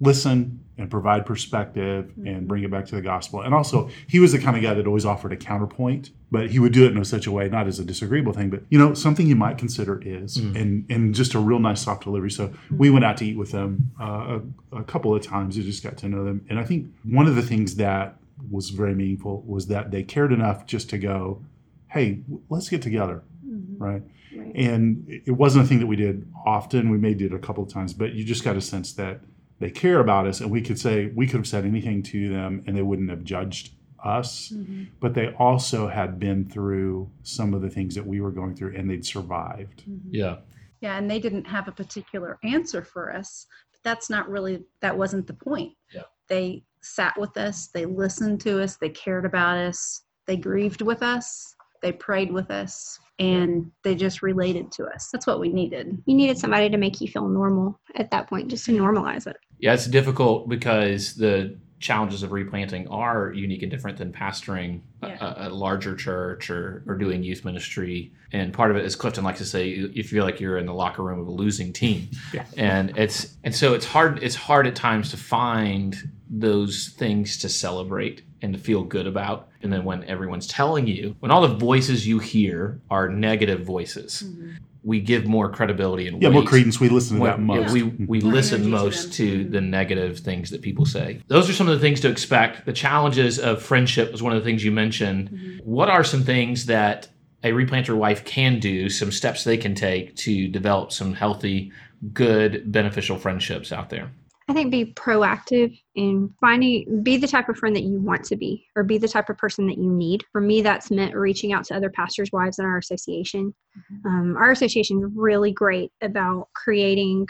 listen 0.02 0.64
and 0.78 0.90
provide 0.90 1.26
perspective 1.26 2.06
mm-hmm. 2.06 2.28
and 2.28 2.48
bring 2.48 2.64
it 2.64 2.72
back 2.72 2.86
to 2.86 2.96
the 2.96 3.02
gospel. 3.02 3.42
And 3.42 3.54
also, 3.54 3.90
he 4.08 4.20
was 4.20 4.32
the 4.32 4.40
kind 4.40 4.56
of 4.56 4.64
guy 4.64 4.74
that 4.74 4.88
always 4.88 5.06
offered 5.06 5.34
a 5.34 5.38
counterpoint, 5.38 6.12
but 6.32 6.50
he 6.50 6.60
would 6.60 6.72
do 6.72 6.86
it 6.86 6.96
in 6.96 7.04
such 7.04 7.28
a 7.28 7.32
way, 7.32 7.50
not 7.50 7.68
as 7.68 7.80
a 7.80 7.86
disagreeable 7.86 8.32
thing, 8.32 8.50
but 8.50 8.64
you 8.70 8.80
know, 8.80 8.94
something 8.94 9.28
you 9.28 9.36
might 9.36 9.58
consider 9.58 10.02
is, 10.02 10.38
mm-hmm. 10.38 10.56
and 10.56 10.86
and 10.90 11.16
just 11.16 11.34
a 11.34 11.40
real 11.40 11.60
nice 11.60 11.82
soft 11.82 12.04
delivery. 12.06 12.32
So 12.32 12.48
mm-hmm. 12.48 12.78
we 12.78 12.90
went 12.90 13.04
out 13.04 13.18
to 13.18 13.26
eat 13.26 13.38
with 13.38 13.52
them 13.52 13.92
uh, 14.00 14.40
a, 14.72 14.78
a 14.78 14.84
couple 14.84 15.14
of 15.14 15.22
times. 15.22 15.58
We 15.58 15.64
just 15.64 15.84
got 15.84 15.98
to 15.98 16.08
know 16.08 16.24
them, 16.24 16.46
and 16.50 16.58
I 16.58 16.64
think 16.64 16.88
one 17.04 17.28
of 17.28 17.36
the 17.36 17.42
things 17.42 17.76
that 17.76 18.16
was 18.50 18.70
very 18.70 18.96
meaningful 18.96 19.44
was 19.46 19.68
that 19.68 19.92
they 19.92 20.04
cared 20.04 20.32
enough 20.32 20.66
just 20.66 20.90
to 20.92 20.98
go, 20.98 21.44
hey, 21.90 22.22
let's 22.50 22.70
get 22.70 22.82
together, 22.82 23.24
mm-hmm. 23.46 23.84
right? 23.84 24.04
right? 24.36 24.52
And 24.56 25.06
it 25.08 25.32
wasn't 25.32 25.66
a 25.66 25.68
thing 25.68 25.80
that 25.80 25.88
we 25.88 25.96
did 25.96 26.32
often. 26.46 26.90
We 26.90 26.98
may 26.98 27.14
did 27.14 27.34
a 27.34 27.40
couple 27.40 27.64
of 27.64 27.72
times, 27.72 27.94
but 27.94 28.14
you 28.14 28.24
just 28.24 28.44
got 28.44 28.56
a 28.56 28.62
sense 28.62 28.94
that 28.94 29.22
they 29.60 29.70
care 29.70 30.00
about 30.00 30.26
us, 30.26 30.40
and 30.40 30.50
we 30.50 30.62
could 30.62 30.80
say 30.80 31.12
we 31.14 31.28
could 31.28 31.38
have 31.38 31.48
said 31.48 31.66
anything 31.66 32.02
to 32.04 32.30
them, 32.30 32.64
and 32.66 32.78
they 32.78 32.82
wouldn't 32.82 33.10
have 33.10 33.24
judged 33.24 33.74
us. 34.04 34.50
Mm-hmm. 34.50 34.86
But 35.00 35.14
they 35.14 35.34
also 35.34 35.88
had 35.88 36.20
been 36.20 36.50
through 36.50 37.10
some 37.24 37.54
of 37.54 37.62
the 37.62 37.70
things 37.70 37.96
that 37.96 38.06
we 38.06 38.22
were 38.22 38.32
going 38.32 38.56
through, 38.56 38.76
and 38.76 38.90
they'd 38.90 39.06
survived. 39.06 39.84
Mm-hmm. 39.90 40.10
Yeah. 40.12 40.38
Yeah, 40.82 40.98
and 40.98 41.12
they 41.12 41.20
didn't 41.20 41.46
have 41.46 41.68
a 41.68 41.74
particular 41.74 42.40
answer 42.44 42.82
for 42.84 43.14
us. 43.14 43.48
But 43.74 43.84
that's 43.84 44.10
not 44.10 44.30
really 44.30 44.64
that 44.80 44.98
wasn't 44.98 45.28
the 45.28 45.34
point. 45.34 45.74
Yeah. 45.94 46.04
They 46.30 46.64
sat 46.82 47.20
with 47.20 47.36
us, 47.36 47.68
they 47.68 47.86
listened 47.86 48.40
to 48.42 48.62
us, 48.62 48.78
they 48.78 48.90
cared 48.90 49.26
about 49.26 49.58
us, 49.58 50.04
they 50.26 50.38
grieved 50.38 50.82
with 50.82 51.04
us, 51.04 51.56
they 51.82 51.92
prayed 51.92 52.32
with 52.32 52.52
us 52.52 53.00
and 53.20 53.72
they 53.84 53.96
just 53.96 54.22
related 54.22 54.72
to 54.74 54.86
us. 54.86 55.10
That's 55.12 55.28
what 55.28 55.40
we 55.40 55.50
needed. 55.50 56.02
You 56.06 56.16
needed 56.16 56.38
somebody 56.38 56.70
to 56.70 56.78
make 56.78 57.02
you 57.02 57.08
feel 57.08 57.28
normal 57.28 57.80
at 57.96 58.12
that 58.12 58.30
point, 58.30 58.50
just 58.50 58.66
to 58.66 58.72
normalize 58.72 59.28
it. 59.28 59.38
Yeah, 59.60 59.74
it's 59.74 59.88
difficult 59.88 60.48
because 60.48 61.16
the 61.16 61.58
challenges 61.80 62.24
of 62.24 62.32
replanting 62.32 62.88
are 62.90 63.32
unique 63.34 63.62
and 63.62 63.72
different 63.72 63.98
than 63.98 64.12
pastoring 64.12 64.82
yeah. 65.02 65.18
a, 65.22 65.48
a, 65.48 65.50
larger 65.50 65.96
church 65.96 66.50
or, 66.50 66.84
or 66.86 66.96
doing 66.96 67.24
youth 67.24 67.46
ministry. 67.46 68.12
And 68.34 68.54
part 68.54 68.70
of 68.72 68.78
it, 68.78 68.84
as 68.84 68.96
Clifton 68.96 69.24
likes 69.24 69.40
to 69.40 69.46
say, 69.46 69.68
you 69.68 70.04
feel 70.04 70.26
like 70.26 70.40
you're 70.40 70.58
in 70.58 70.66
the 70.66 70.74
locker 70.74 71.04
room 71.04 71.20
of 71.20 71.28
a 71.28 71.32
losing 71.32 71.72
team. 71.72 72.10
yeah. 72.34 72.46
And 72.58 72.98
it's 72.98 73.38
and 73.44 73.56
so 73.56 73.74
it's 73.74 73.86
hard 73.86 74.22
it's 74.22 74.36
hard 74.36 74.68
at 74.68 74.76
times 74.76 75.12
to 75.12 75.18
find 75.18 75.96
those 76.30 76.94
things 76.98 77.38
to 77.40 77.50
celebrate 77.50 78.24
and 78.42 78.54
to 78.54 78.60
feel 78.60 78.84
good 78.84 79.08
about. 79.08 79.49
And 79.62 79.72
then 79.74 79.84
when 79.84 80.04
everyone's 80.06 80.48
telling 80.48 80.88
you, 80.88 81.16
when 81.20 81.32
all 81.32 81.42
the 81.42 81.56
voices 81.56 82.08
you 82.08 82.20
hear 82.20 82.80
are 82.90 83.10
negative 83.10 83.66
voices, 83.66 84.24
mm-hmm. 84.26 84.52
we 84.84 85.02
give 85.02 85.26
more 85.26 85.50
credibility 85.50 86.08
and 86.08 86.22
yeah, 86.22 86.30
weight. 86.30 86.34
more 86.36 86.44
credence. 86.46 86.80
We 86.80 86.90
listen 86.90 87.18
to 87.18 87.24
when, 87.24 87.32
that 87.32 87.40
most. 87.40 87.76
Yeah, 87.76 87.84
we 87.84 88.06
we 88.06 88.22
listen 88.22 88.70
most 88.70 89.14
to, 89.14 89.44
to 89.44 89.50
the 89.50 89.62
negative 89.62 90.20
things 90.20 90.50
that 90.52 90.62
people 90.62 90.86
say. 90.86 91.22
Those 91.28 91.50
are 91.50 91.54
some 91.54 91.68
of 91.68 91.74
the 91.74 91.82
things 91.82 92.00
to 92.02 92.10
expect. 92.10 92.66
The 92.66 92.74
challenges 92.74 93.38
of 93.38 93.62
friendship 93.62 94.12
was 94.12 94.24
one 94.24 94.34
of 94.34 94.42
the 94.42 94.46
things 94.46 94.64
you 94.64 94.72
mentioned. 94.72 95.30
Mm-hmm. 95.30 95.58
What 95.70 95.90
are 95.90 96.04
some 96.04 96.24
things 96.24 96.68
that 96.68 97.10
a 97.44 97.52
replanter 97.52 97.96
wife 97.98 98.24
can 98.24 98.60
do? 98.60 98.90
Some 98.90 99.12
steps 99.12 99.44
they 99.44 99.58
can 99.58 99.76
take 99.76 100.16
to 100.18 100.48
develop 100.48 100.94
some 100.94 101.14
healthy, 101.14 101.72
good, 102.14 102.72
beneficial 102.72 103.18
friendships 103.18 103.72
out 103.74 103.90
there. 103.90 104.12
I 104.50 104.54
think 104.54 104.72
be 104.72 104.94
proactive 104.94 105.80
in 105.94 106.34
finding, 106.42 107.04
be 107.04 107.18
the 107.18 107.28
type 107.28 107.50
of 107.50 107.58
friend 107.58 107.76
that 107.76 107.84
you 107.84 108.00
want 108.02 108.24
to 108.26 108.36
be, 108.36 108.66
or 108.76 108.84
be 108.84 108.98
the 108.98 109.08
type 109.08 109.30
of 109.30 109.38
person 109.38 109.68
that 109.68 109.78
you 109.78 109.92
need. 109.92 110.24
For 110.32 110.42
me, 110.42 110.64
that's 110.64 110.90
meant 110.90 111.16
reaching 111.16 111.54
out 111.54 111.66
to 111.66 111.76
other 111.76 111.92
pastors' 111.92 112.32
wives 112.34 112.58
in 112.58 112.66
our 112.66 112.80
association. 112.80 113.54
Mm-hmm. 113.78 114.08
Um, 114.08 114.38
our 114.38 114.50
association 114.50 115.04
is 115.04 115.12
really 115.16 115.52
great 115.52 115.92
about 116.02 116.48
creating 116.56 117.28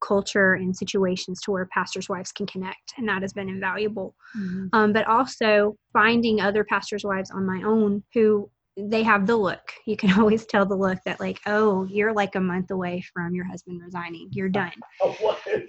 culture 0.00 0.54
and 0.54 0.74
situations 0.74 1.40
to 1.42 1.50
where 1.50 1.66
pastors' 1.66 2.08
wives 2.08 2.30
can 2.30 2.46
connect, 2.46 2.94
and 2.96 3.08
that 3.08 3.22
has 3.22 3.32
been 3.32 3.48
invaluable. 3.48 4.14
Mhm. 4.38 4.68
Um, 4.72 4.92
but 4.92 5.08
also 5.08 5.76
finding 5.92 6.40
other 6.40 6.62
pastors' 6.62 7.04
wives 7.04 7.32
on 7.32 7.44
my 7.44 7.62
own 7.62 8.04
who 8.14 8.48
they 8.76 9.02
have 9.02 9.26
the 9.26 9.36
look. 9.36 9.60
You 9.86 9.96
can 9.96 10.10
always 10.20 10.46
tell 10.46 10.64
the 10.66 10.76
look 10.76 10.98
that 11.04 11.20
like, 11.20 11.40
oh, 11.46 11.84
you're 11.84 12.12
like 12.12 12.34
a 12.36 12.40
month 12.40 12.70
away 12.70 13.02
from 13.12 13.34
your 13.34 13.44
husband 13.44 13.80
resigning. 13.84 14.28
You're 14.32 14.48
done. 14.48 14.72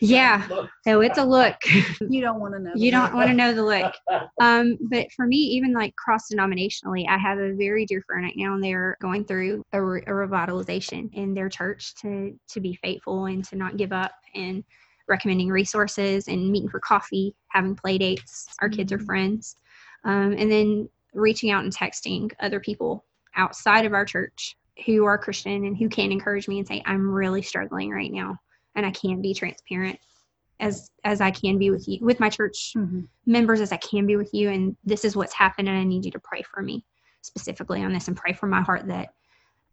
Yeah. 0.03 0.47
So 0.83 1.01
it's 1.01 1.17
a 1.19 1.23
look. 1.23 1.55
You 2.01 2.21
don't 2.21 2.39
want 2.39 2.53
to 2.55 2.59
know. 2.59 2.71
you 2.75 2.89
don't 2.91 3.13
want 3.13 3.29
to 3.29 3.35
know 3.35 3.53
the 3.53 3.63
look. 3.63 3.93
Um, 4.39 4.77
but 4.89 5.07
for 5.15 5.27
me, 5.27 5.37
even 5.37 5.73
like 5.73 5.95
cross 5.95 6.23
denominationally, 6.33 7.07
I 7.07 7.17
have 7.17 7.37
a 7.37 7.53
very 7.53 7.85
dear 7.85 8.01
friend 8.07 8.23
right 8.23 8.33
now, 8.35 8.55
and 8.55 8.63
they're 8.63 8.97
going 9.01 9.25
through 9.25 9.63
a, 9.73 9.81
re- 9.81 10.03
a 10.07 10.11
revitalization 10.11 11.13
in 11.13 11.33
their 11.35 11.49
church 11.49 11.93
to 12.01 12.33
to 12.49 12.59
be 12.59 12.77
faithful 12.83 13.25
and 13.25 13.43
to 13.45 13.55
not 13.55 13.77
give 13.77 13.91
up 13.91 14.13
and 14.33 14.63
recommending 15.07 15.49
resources 15.49 16.27
and 16.27 16.51
meeting 16.51 16.69
for 16.69 16.79
coffee, 16.79 17.35
having 17.49 17.75
play 17.75 17.97
dates. 17.99 18.47
Our 18.61 18.69
kids 18.69 18.91
are 18.91 18.97
Mhm. 18.97 19.05
friends, 19.05 19.55
um, 20.05 20.33
and 20.33 20.51
then 20.51 20.89
reaching 21.13 21.51
out 21.51 21.63
and 21.63 21.75
texting 21.75 22.31
other 22.39 22.59
people 22.59 23.05
outside 23.35 23.85
of 23.85 23.93
our 23.93 24.05
church 24.05 24.57
who 24.85 25.05
are 25.05 25.17
Christian 25.17 25.65
and 25.65 25.77
who 25.77 25.89
can 25.89 26.11
encourage 26.11 26.47
me 26.47 26.59
and 26.59 26.67
say, 26.67 26.81
"I'm 26.85 27.09
really 27.09 27.41
struggling 27.41 27.91
right 27.91 28.11
now, 28.11 28.37
and 28.75 28.85
I 28.85 28.91
can 28.91 29.21
be 29.21 29.33
transparent." 29.33 29.99
As, 30.59 30.91
as 31.03 31.21
I 31.21 31.31
can 31.31 31.57
be 31.57 31.71
with 31.71 31.87
you, 31.87 31.97
with 32.01 32.19
my 32.19 32.29
church 32.29 32.73
Mhm. 32.75 33.07
members 33.25 33.61
as 33.61 33.71
I 33.71 33.77
can 33.77 34.05
be 34.05 34.15
with 34.15 34.31
you, 34.31 34.49
and 34.49 34.77
this 34.83 35.03
is 35.03 35.15
what's 35.15 35.33
happened, 35.33 35.67
and 35.67 35.77
I 35.77 35.83
need 35.83 36.05
you 36.05 36.11
to 36.11 36.19
pray 36.19 36.43
for 36.43 36.61
me 36.61 36.85
specifically 37.21 37.83
on 37.83 37.91
this 37.91 38.07
and 38.07 38.15
pray 38.15 38.33
for 38.33 38.45
my 38.45 38.61
heart 38.61 38.85
that 38.87 39.15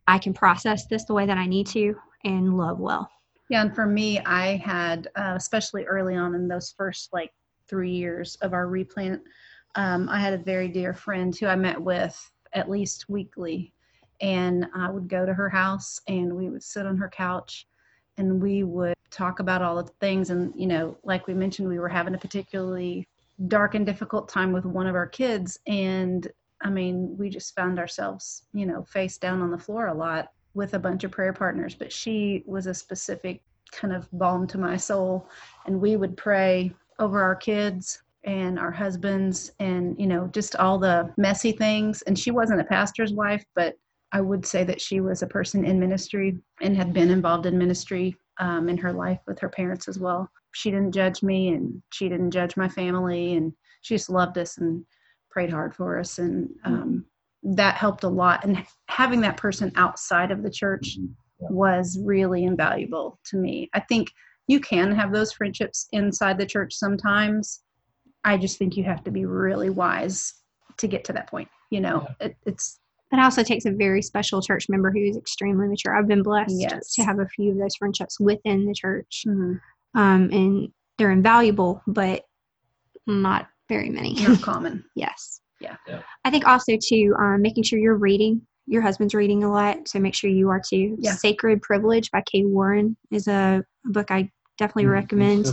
I 0.07 0.18
can 0.18 0.33
process 0.33 0.87
this 0.87 1.04
the 1.04 1.12
way 1.12 1.26
that 1.26 1.37
I 1.37 1.47
need 1.47 1.66
to 1.68 1.95
and 2.25 2.57
love 2.57 2.80
well. 2.80 3.11
Yeah, 3.50 3.61
and 3.61 3.75
for 3.75 3.87
me, 3.87 4.18
I 4.21 4.57
had, 4.57 5.09
uh, 5.14 5.35
especially 5.37 5.85
early 5.85 6.16
on 6.16 6.35
in 6.35 6.49
those 6.49 6.73
first 6.73 7.12
like 7.12 7.33
three 7.66 7.92
years 7.92 8.37
of 8.37 8.54
our 8.54 8.66
replant, 8.66 9.23
um, 9.78 10.08
I 10.08 10.18
had 10.18 10.35
a 10.35 10.38
very 10.38 10.66
dear 10.66 10.92
friend 10.92 11.35
who 11.35 11.47
I 11.47 11.54
met 11.54 11.80
with 11.80 12.30
at 12.52 12.68
least 12.68 13.08
weekly. 13.08 13.73
And 14.20 14.66
I 14.75 14.90
would 14.90 15.08
go 15.08 15.25
to 15.25 15.32
her 15.32 15.49
house 15.49 16.00
and 16.08 16.35
we 16.35 16.50
would 16.50 16.64
sit 16.64 16.85
on 16.85 16.97
her 16.97 17.08
couch 17.08 17.68
and 18.16 18.42
we 18.42 18.64
would 18.64 18.97
talk 19.11 19.38
about 19.38 19.62
all 19.62 19.80
the 19.80 19.88
things. 20.00 20.30
And, 20.30 20.52
you 20.56 20.66
know, 20.66 20.99
like 21.04 21.28
we 21.28 21.35
mentioned, 21.35 21.68
we 21.68 21.78
were 21.78 21.88
having 21.88 22.16
a 22.16 22.18
particularly 22.18 23.06
dark 23.47 23.76
and 23.76 23.87
difficult 23.87 24.28
time 24.28 24.52
with 24.52 24.64
one 24.64 24.88
of 24.88 24.97
our 24.97 25.06
kids. 25.06 25.61
And 25.68 26.26
I 26.61 26.70
mean, 26.70 27.16
we 27.16 27.30
just 27.30 27.54
found 27.54 27.78
ourselves, 27.78 28.42
you 28.52 28.66
know, 28.66 28.82
face 28.82 29.16
down 29.16 29.40
on 29.40 29.52
the 29.52 29.58
floor 29.58 29.87
a 29.87 29.94
lot 29.94 30.32
with 30.54 30.75
a 30.75 30.78
bunch 30.80 31.04
of 31.04 31.12
prayer 31.12 31.32
partners, 31.32 31.76
but 31.76 31.92
she 31.92 32.42
was 32.47 32.66
a 32.66 32.75
specific 32.75 33.42
kind 33.70 33.94
of 33.94 34.08
balm 34.11 34.49
to 34.49 34.58
my 34.58 34.76
soul. 34.76 35.28
And 35.66 35.80
we 35.80 35.94
would 35.94 36.16
pray 36.16 36.75
over 36.99 37.23
our 37.23 37.37
kids 37.37 38.02
and 38.25 38.58
our 38.58 38.70
husbands 38.70 39.52
and, 39.60 39.98
you 39.98 40.06
know, 40.06 40.28
just 40.28 40.56
all 40.56 40.78
the 40.78 41.12
messy 41.16 41.52
things. 41.52 42.02
And 42.02 42.18
she 42.18 42.30
wasn't 42.30 42.60
a 42.60 42.64
pastor's 42.64 43.12
wife, 43.12 43.44
but 43.54 43.75
I 44.12 44.20
would 44.20 44.44
say 44.44 44.64
that 44.64 44.80
she 44.80 45.00
was 45.00 45.22
a 45.22 45.26
person 45.26 45.64
in 45.64 45.78
ministry 45.78 46.37
and 46.60 46.76
had 46.76 46.92
been 46.92 47.10
involved 47.10 47.46
in 47.46 47.58
ministry 47.58 48.16
um, 48.38 48.68
in 48.68 48.78
her 48.78 48.92
life 48.92 49.20
with 49.26 49.38
her 49.40 49.48
parents 49.48 49.88
as 49.88 49.98
well. 49.98 50.30
She 50.52 50.70
didn't 50.70 50.92
judge 50.92 51.22
me 51.22 51.48
and 51.48 51.82
she 51.92 52.08
didn't 52.08 52.30
judge 52.30 52.56
my 52.56 52.68
family. 52.68 53.34
And 53.34 53.52
she 53.82 53.94
just 53.94 54.10
loved 54.10 54.38
us 54.38 54.58
and 54.58 54.84
prayed 55.30 55.50
hard 55.50 55.75
for 55.75 55.98
us. 55.98 56.18
And 56.18 56.48
um, 56.64 57.04
that 57.42 57.76
helped 57.76 58.04
a 58.04 58.08
lot. 58.08 58.44
And 58.44 58.64
having 58.88 59.20
that 59.20 59.37
person 59.37 59.72
outside 59.76 60.30
of 60.30 60.42
the 60.42 60.50
church 60.50 60.98
was 61.38 61.98
really 62.02 62.44
invaluable 62.44 63.20
to 63.26 63.37
me. 63.37 63.68
I 63.75 63.80
think 63.80 64.10
you 64.48 64.58
can 64.60 64.92
have 64.92 65.12
those 65.12 65.32
friendships 65.32 65.87
inside 65.92 66.38
the 66.38 66.46
church 66.46 66.75
sometimes. 66.75 67.60
I 68.28 68.37
just 68.37 68.58
think 68.58 68.76
you 68.76 68.85
have 68.85 69.02
to 69.04 69.11
be 69.11 69.25
really 69.25 69.70
wise 69.70 70.35
to 70.76 70.87
get 70.87 71.04
to 71.04 71.12
that 71.14 71.28
point. 71.30 71.49
You 71.70 71.80
know, 71.80 72.06
it, 72.20 72.37
it's 72.44 72.78
It 73.12 73.18
also 73.18 73.42
takes 73.42 73.64
a 73.64 73.70
very 73.70 74.02
special 74.02 74.42
church 74.42 74.66
member 74.68 74.90
who 74.90 75.00
is 75.00 75.16
extremely 75.16 75.66
mature. 75.66 75.97
I've 75.97 76.06
been 76.08 76.23
blessed 76.23 76.54
Yes. 76.61 76.92
to 76.94 77.04
have 77.04 77.18
a 77.20 77.26
few 77.26 77.52
of 77.52 77.58
those 77.58 77.75
friendships 77.76 78.20
within 78.20 78.66
the 78.66 78.75
church, 78.75 79.25
mhm, 79.26 79.58
um, 79.94 80.28
and 80.30 80.68
they're 80.99 81.11
invaluable, 81.11 81.82
but 81.87 82.25
not 83.06 83.49
very 83.68 83.88
many. 83.88 84.14
not 84.14 84.42
common. 84.50 84.85
Yes. 84.94 85.40
Yeah. 85.61 85.76
Yeah. 85.87 86.02
I 86.25 86.30
think 86.30 86.47
also 86.47 86.76
too, 86.76 87.14
um, 87.18 87.40
making 87.42 87.64
sure 87.64 87.78
you're 87.78 87.97
reading. 87.97 88.42
Your 88.66 88.82
husband's 88.82 89.14
reading 89.14 89.44
a 89.44 89.50
lot, 89.50 89.88
so 89.88 89.99
make 89.99 90.14
sure 90.14 90.28
you 90.28 90.50
are 90.50 90.61
too. 90.61 90.97
Yeah. 91.00 91.12
Sacred 91.12 91.62
Privilege 91.62 92.11
by 92.11 92.23
Kay 92.30 92.44
Warren 92.44 92.97
is 93.11 93.26
a 93.26 93.64
book 93.87 94.11
I 94.11 94.30
definitely 94.58 94.85
Mm, 94.85 94.92
recommend. 94.92 95.47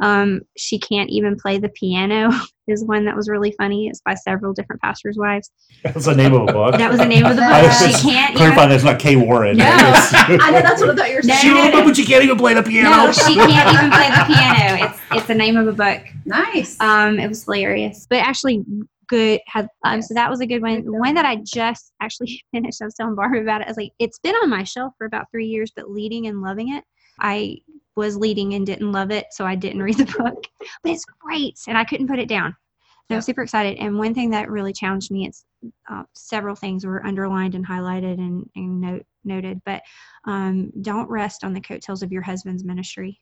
Um, 0.00 0.40
she 0.56 0.78
can't 0.78 1.10
even 1.10 1.36
play 1.36 1.58
the 1.58 1.68
piano 1.68 2.30
is 2.68 2.84
one 2.84 3.04
that 3.04 3.14
was 3.16 3.28
really 3.28 3.52
funny. 3.58 3.88
It's 3.88 4.00
by 4.04 4.14
several 4.14 4.52
different 4.54 4.80
pastors' 4.80 5.16
wives. 5.18 5.50
That's 5.84 6.06
the 6.06 6.14
name 6.14 6.32
of 6.32 6.42
a 6.48 6.52
book. 6.52 6.76
That 6.78 6.90
was 6.90 7.00
the 7.00 7.06
name 7.06 7.26
of 7.26 7.36
the 7.36 7.42
book. 7.42 7.62
was 7.62 8.00
She 8.00 8.08
can't 8.10 8.34
Clarify 8.36 8.56
even. 8.60 8.68
that's 8.70 8.84
not 8.84 8.98
Kay 8.98 9.16
Warren. 9.16 9.56
No. 9.58 9.64
I 9.70 10.50
know 10.52 10.62
that's 10.62 10.80
what 10.80 10.90
I 10.90 10.94
thought 10.96 11.08
you 11.10 11.16
were 11.16 11.22
No, 11.24 11.34
saying. 11.34 11.54
no, 11.54 11.70
no. 11.80 11.84
but 11.84 11.98
you 11.98 12.04
can't 12.06 12.24
even 12.24 12.38
play 12.38 12.54
the 12.54 12.62
piano. 12.62 12.90
No, 12.90 13.12
she 13.12 13.34
can't 13.34 13.50
even 13.74 13.90
play 13.90 14.08
the 14.08 14.24
piano. 14.34 14.84
It's 14.86 15.00
it's 15.12 15.26
the 15.26 15.34
name 15.34 15.56
of 15.56 15.66
a 15.68 15.72
book. 15.72 16.02
Nice. 16.24 16.80
Um, 16.80 17.18
it 17.18 17.28
was 17.28 17.44
hilarious, 17.44 18.06
but 18.08 18.20
actually 18.20 18.64
good. 19.08 19.40
Had 19.48 19.68
um, 19.84 20.00
so 20.00 20.14
that 20.14 20.30
was 20.30 20.40
a 20.40 20.46
good 20.46 20.62
one. 20.62 20.76
Good 20.76 20.86
The 20.86 20.92
one 20.92 21.14
that 21.14 21.26
I 21.26 21.36
just 21.44 21.92
actually 22.00 22.42
finished. 22.52 22.80
I 22.80 22.84
was 22.86 22.94
telling 22.94 23.16
Barbara 23.16 23.42
about 23.42 23.60
it. 23.60 23.66
I 23.66 23.70
was 23.70 23.76
like, 23.76 23.90
it's 23.98 24.18
been 24.20 24.34
on 24.36 24.48
my 24.48 24.62
shelf 24.64 24.94
for 24.96 25.06
about 25.06 25.26
three 25.32 25.46
years, 25.46 25.72
but 25.74 25.90
leading 25.90 26.26
and 26.28 26.40
loving 26.40 26.72
it. 26.74 26.84
I 27.20 27.58
was 28.00 28.16
leading 28.16 28.54
and 28.54 28.66
didn't 28.66 28.92
love 28.92 29.10
it, 29.10 29.26
so 29.30 29.44
I 29.46 29.54
didn't 29.54 29.82
read 29.88 29.98
the 29.98 30.06
book. 30.18 30.44
But 30.82 30.92
it's 30.92 31.04
great, 31.20 31.58
and 31.68 31.78
I 31.78 31.84
couldn't 31.84 32.08
put 32.08 32.18
it 32.18 32.28
down. 32.28 32.46
And 33.08 33.16
I 33.16 33.18
was 33.18 33.26
super 33.26 33.42
excited. 33.42 33.78
And 33.78 33.98
one 33.98 34.14
thing 34.14 34.30
that 34.30 34.50
really 34.50 34.72
challenged 34.72 35.10
me, 35.10 35.26
it's 35.26 35.44
uh, 35.90 36.04
several 36.14 36.54
things 36.54 36.86
were 36.86 37.04
underlined 37.04 37.54
and 37.54 37.66
highlighted 37.66 38.18
and, 38.18 38.48
and 38.56 38.80
note, 38.80 39.06
noted, 39.24 39.60
but 39.64 39.82
um, 40.26 40.70
don't 40.82 41.10
rest 41.10 41.44
on 41.44 41.52
the 41.52 41.60
coattails 41.60 42.02
of 42.02 42.12
your 42.12 42.22
husband's 42.22 42.64
ministry 42.64 43.20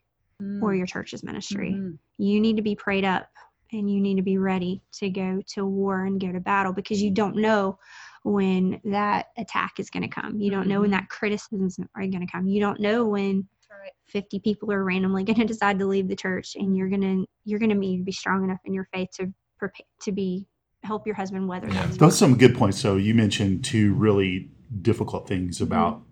or 0.63 0.75
your 0.75 0.87
church's 0.87 1.23
ministry 1.25 1.73
Mhm. 1.73 1.99
you 2.19 2.41
need 2.41 2.57
to 2.57 2.63
be 2.63 2.77
prayed 2.77 3.05
up 3.05 3.29
and 3.73 3.91
you 3.91 4.01
need 4.01 4.17
to 4.17 4.23
be 4.23 4.39
ready 4.39 4.83
to 4.93 5.11
go 5.11 5.43
to 5.55 5.67
war 5.67 6.05
and 6.05 6.21
go 6.21 6.33
to 6.33 6.41
battle 6.41 6.73
because 6.73 7.03
you 7.03 7.11
don't 7.11 7.37
know 7.37 7.79
when 8.23 8.81
that 8.85 9.27
attack 9.37 9.79
is 9.79 9.91
going 9.91 10.03
to 10.03 10.09
come. 10.09 10.41
You 10.41 10.51
don't 10.51 10.69
know 10.69 10.81
when 10.81 10.91
Mhm. 10.91 10.99
that 10.99 11.09
criticisms 11.09 11.79
are 11.95 12.07
going 12.07 12.27
to 12.27 12.33
come. 12.33 12.47
You 12.47 12.61
don't 12.61 12.81
know 12.81 13.07
when 13.07 13.49
right. 13.77 13.93
50 14.07 14.41
people 14.41 14.73
are 14.73 14.85
randomly 14.85 15.25
going 15.29 15.39
to 15.39 15.45
decide 15.45 15.79
to 15.79 15.87
leave 15.87 16.09
the 16.09 16.17
church 16.17 16.57
and 16.57 16.77
you're 16.77 16.89
going 16.89 17.03
to 17.03 17.27
you're 17.45 17.59
going 17.59 17.71
to 17.71 17.75
need 17.77 17.99
to 17.99 18.05
be 18.05 18.13
strong 18.13 18.45
enough 18.45 18.61
in 18.65 18.73
your 18.73 18.89
faith 18.93 19.09
to 19.15 19.33
prepare 19.59 19.85
to 20.03 20.13
be 20.13 20.47
help 20.85 21.07
your 21.07 21.17
husband 21.17 21.49
weather 21.49 21.69
Yeah. 21.69 21.87
those 21.87 21.99
Those 21.99 22.15
are 22.15 22.17
some 22.17 22.39
good 22.39 22.57
points. 22.57 22.79
So 22.81 22.97
you 22.97 23.15
mentioned 23.15 23.65
two 23.65 23.95
really 23.95 24.51
difficult 24.83 25.27
things 25.29 25.61
about 25.61 26.03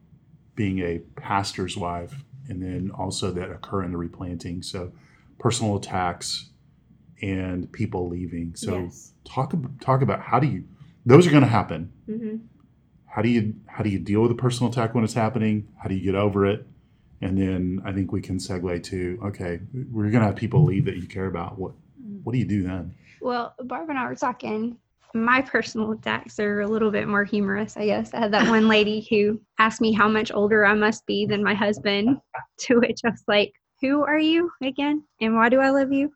being 0.54 0.78
a 0.80 0.98
pastor's 1.20 1.76
wife, 1.76 2.24
and 2.48 2.62
then 2.62 2.90
also 2.90 3.30
that 3.32 3.50
occur 3.50 3.82
in 3.84 3.90
the 3.92 3.98
replanting. 3.98 4.62
So 4.62 4.92
personal 5.38 5.76
attacks 5.76 6.50
and 7.22 7.70
people 7.72 8.08
leaving. 8.08 8.54
So 8.56 8.84
Yes. 8.84 9.12
talk 9.24 9.54
talk 9.80 10.02
about 10.02 10.20
how 10.20 10.40
do 10.40 10.46
you 10.46 10.64
those 11.04 11.26
are 11.26 11.30
going 11.30 11.42
to 11.44 11.48
happen. 11.48 11.92
hmm 12.06 12.36
How 13.06 13.22
do 13.22 13.28
you 13.28 13.54
how 13.66 13.82
do 13.84 13.90
you 13.90 13.98
deal 13.98 14.22
with 14.22 14.30
a 14.32 14.34
personal 14.34 14.70
attack 14.72 14.94
when 14.94 15.04
it's 15.04 15.14
happening? 15.14 15.68
How 15.82 15.88
do 15.88 15.94
you 15.94 16.02
get 16.02 16.14
over 16.14 16.44
it? 16.46 16.66
And 17.22 17.38
then 17.38 17.82
I 17.84 17.92
think 17.92 18.12
we 18.12 18.20
can 18.20 18.36
segue 18.38 18.82
to 18.84 19.18
okay, 19.26 19.60
we're 19.90 20.10
going 20.10 20.20
to 20.20 20.26
have 20.26 20.36
people 20.36 20.64
leave 20.64 20.84
that 20.84 20.96
you 20.96 21.06
care 21.06 21.26
about. 21.26 21.58
What 21.58 21.72
what 22.22 22.32
do 22.32 22.38
you 22.38 22.44
do 22.44 22.62
then? 22.62 22.94
Well, 23.20 23.54
Barb 23.64 23.88
and 23.90 23.98
I 23.98 24.06
were 24.06 24.14
talking. 24.14 24.76
My 25.14 25.40
personal 25.40 25.92
attacks 25.92 26.38
are 26.38 26.60
a 26.60 26.66
little 26.66 26.90
bit 26.90 27.08
more 27.08 27.24
humorous, 27.24 27.76
I 27.76 27.86
guess. 27.86 28.12
I 28.12 28.18
had 28.18 28.32
that 28.34 28.48
one 28.48 28.68
lady 28.68 29.06
who 29.08 29.40
asked 29.58 29.80
me 29.80 29.92
how 29.92 30.08
much 30.08 30.30
older 30.30 30.66
I 30.66 30.74
must 30.74 31.06
be 31.06 31.24
than 31.24 31.42
my 31.42 31.54
husband, 31.54 32.18
to 32.58 32.80
which 32.80 33.00
I 33.04 33.10
was 33.10 33.24
like, 33.26 33.52
Who 33.80 34.04
are 34.04 34.18
you 34.18 34.50
again? 34.62 35.02
And 35.20 35.34
why 35.34 35.48
do 35.48 35.60
I 35.60 35.70
love 35.70 35.90
you? 35.92 36.12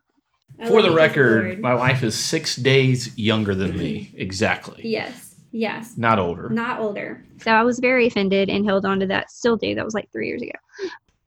I 0.59 0.67
For 0.67 0.73
love 0.75 0.83
the 0.83 0.89
you, 0.91 0.95
record, 0.97 1.43
Lord. 1.45 1.59
my 1.61 1.73
wife 1.73 2.03
is 2.03 2.17
six 2.17 2.55
days 2.55 3.17
younger 3.17 3.55
than 3.55 3.75
me. 3.75 4.13
Exactly. 4.15 4.81
Yes, 4.83 5.30
yes, 5.51 5.97
Not 5.97 6.19
older. 6.19 6.49
not 6.49 6.79
older. 6.79 7.23
So 7.39 7.51
I 7.51 7.63
was 7.63 7.79
very 7.79 8.07
offended 8.07 8.49
and 8.49 8.65
held 8.65 8.85
on 8.85 8.99
to 8.99 9.07
that. 9.07 9.31
Still 9.31 9.55
do. 9.57 9.75
That 9.75 9.85
was 9.85 9.93
like 9.93 10.09
three 10.11 10.27
years 10.27 10.41
ago. 10.41 10.51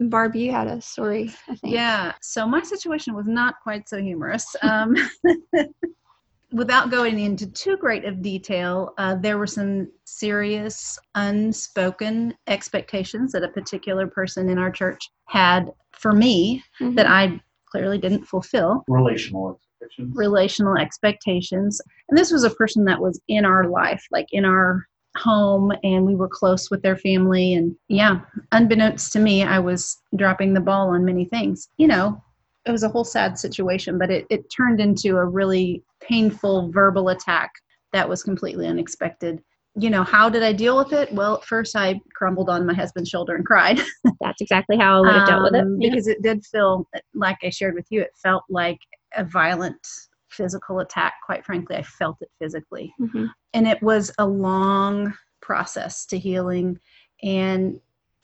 Barb, 0.01 0.35
you 0.35 0.51
had 0.51 0.67
a 0.67 0.81
story, 0.81 1.33
I 1.49 1.55
think. 1.55 1.75
Yeah. 1.75 2.13
So 2.21 2.47
my 2.47 2.63
situation 2.63 3.15
was 3.15 3.27
not 3.27 3.55
quite 3.63 3.89
so 3.89 4.01
humorous. 4.01 4.55
Um, 4.63 4.97
without 6.53 6.91
going 6.91 7.19
into 7.19 7.47
too 7.51 7.77
great 7.77 8.05
of 8.05 8.23
detail, 8.23 8.95
uh, 8.99 9.17
there 9.17 9.39
were 9.39 9.47
some 9.47 9.89
serious 10.05 10.99
unspoken 11.15 12.35
expectations 12.47 13.33
that 13.33 13.43
a 13.43 13.49
particular 13.49 14.07
person 14.07 14.49
in 14.49 14.59
our 14.59 14.71
church 14.71 15.11
had 15.27 15.73
for 15.93 16.13
me 16.13 16.63
Mhm. 16.81 16.97
that 16.97 17.07
I 17.07 17.41
clearly 17.71 17.99
didn't 17.99 18.25
fulfill. 18.25 18.85
Relational 18.89 19.61
expectations. 19.85 20.17
Relational 20.17 20.77
expectations. 20.77 21.81
And 22.09 22.19
this 22.19 22.31
was 22.31 22.45
a 22.45 22.51
person 22.51 22.85
that 22.87 23.01
was 23.01 23.21
in 23.29 23.45
our 23.45 23.69
life, 23.69 24.05
like 24.11 24.27
in 24.33 24.45
our 24.45 24.87
home 25.17 25.73
and 25.83 26.05
we 26.05 26.15
were 26.15 26.29
close 26.29 26.71
with 26.71 26.83
their 26.83 26.97
family. 26.97 27.55
And 27.55 27.77
yeah, 27.89 28.21
unbeknownst 28.53 29.13
to 29.13 29.21
me, 29.21 29.43
I 29.43 29.59
was 29.59 30.01
dropping 30.17 30.55
the 30.55 30.61
ball 30.61 30.91
on 30.91 31.05
many 31.05 31.25
things. 31.25 31.69
You 31.77 31.87
know, 31.87 32.23
it 32.67 32.73
was 32.73 32.83
a 32.83 32.89
whole 32.89 33.05
sad 33.05 33.39
situation, 33.39 33.99
but 33.99 34.11
it, 34.11 34.27
it 34.31 34.51
turned 34.51 34.81
into 34.81 35.17
a 35.17 35.25
really 35.25 35.83
painful 36.01 36.71
verbal 36.73 37.11
attack 37.11 37.53
that 37.93 38.09
was 38.09 38.23
completely 38.23 38.67
unexpected. 38.67 39.43
You 39.77 39.91
know, 39.91 40.05
how 40.05 40.29
did 40.29 40.43
I 40.43 40.53
deal 40.53 40.77
with 40.77 40.93
it? 40.93 41.13
Well, 41.13 41.37
at 41.37 41.45
first 41.45 41.75
I 41.77 42.01
crumbled 42.15 42.49
on 42.49 42.67
my 42.67 42.75
husband's 42.75 43.11
shoulder 43.11 43.35
and 43.35 43.45
cried. 43.45 43.81
That's 44.21 44.41
exactly 44.41 44.77
how 44.77 44.99
I 44.99 45.01
would 45.01 45.15
have 45.15 45.29
dealt 45.29 45.43
with 45.43 45.55
it. 45.55 45.63
Um, 45.63 45.79
Because 45.79 46.07
it 46.07 46.23
did 46.23 46.45
feel, 46.47 46.89
like 47.13 47.39
I 47.43 47.51
shared 47.51 47.75
with 47.75 47.87
you, 47.91 48.01
it 48.01 48.13
felt 48.17 48.45
like 48.49 48.79
a 49.17 49.25
violent 49.25 49.87
physical 50.29 50.81
attack. 50.81 51.15
Quite 51.25 51.45
frankly, 51.45 51.77
I 51.77 51.83
felt 51.83 52.19
it 52.21 52.31
physically. 52.39 52.93
Mhm. 53.01 53.33
And 53.53 53.67
it 53.67 53.83
was 53.83 54.11
a 54.19 54.27
long 54.27 55.15
process 55.41 56.07
to 56.07 56.19
healing. 56.19 56.79
And 57.23 57.81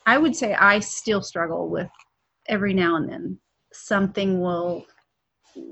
I 0.06 0.18
would 0.18 0.34
say 0.34 0.54
I 0.54 0.80
still 0.80 1.22
struggle 1.22 1.68
with 1.68 1.90
every 2.46 2.74
now 2.74 2.96
and 2.96 3.08
then. 3.08 3.38
Something 3.72 4.40
will 4.40 4.86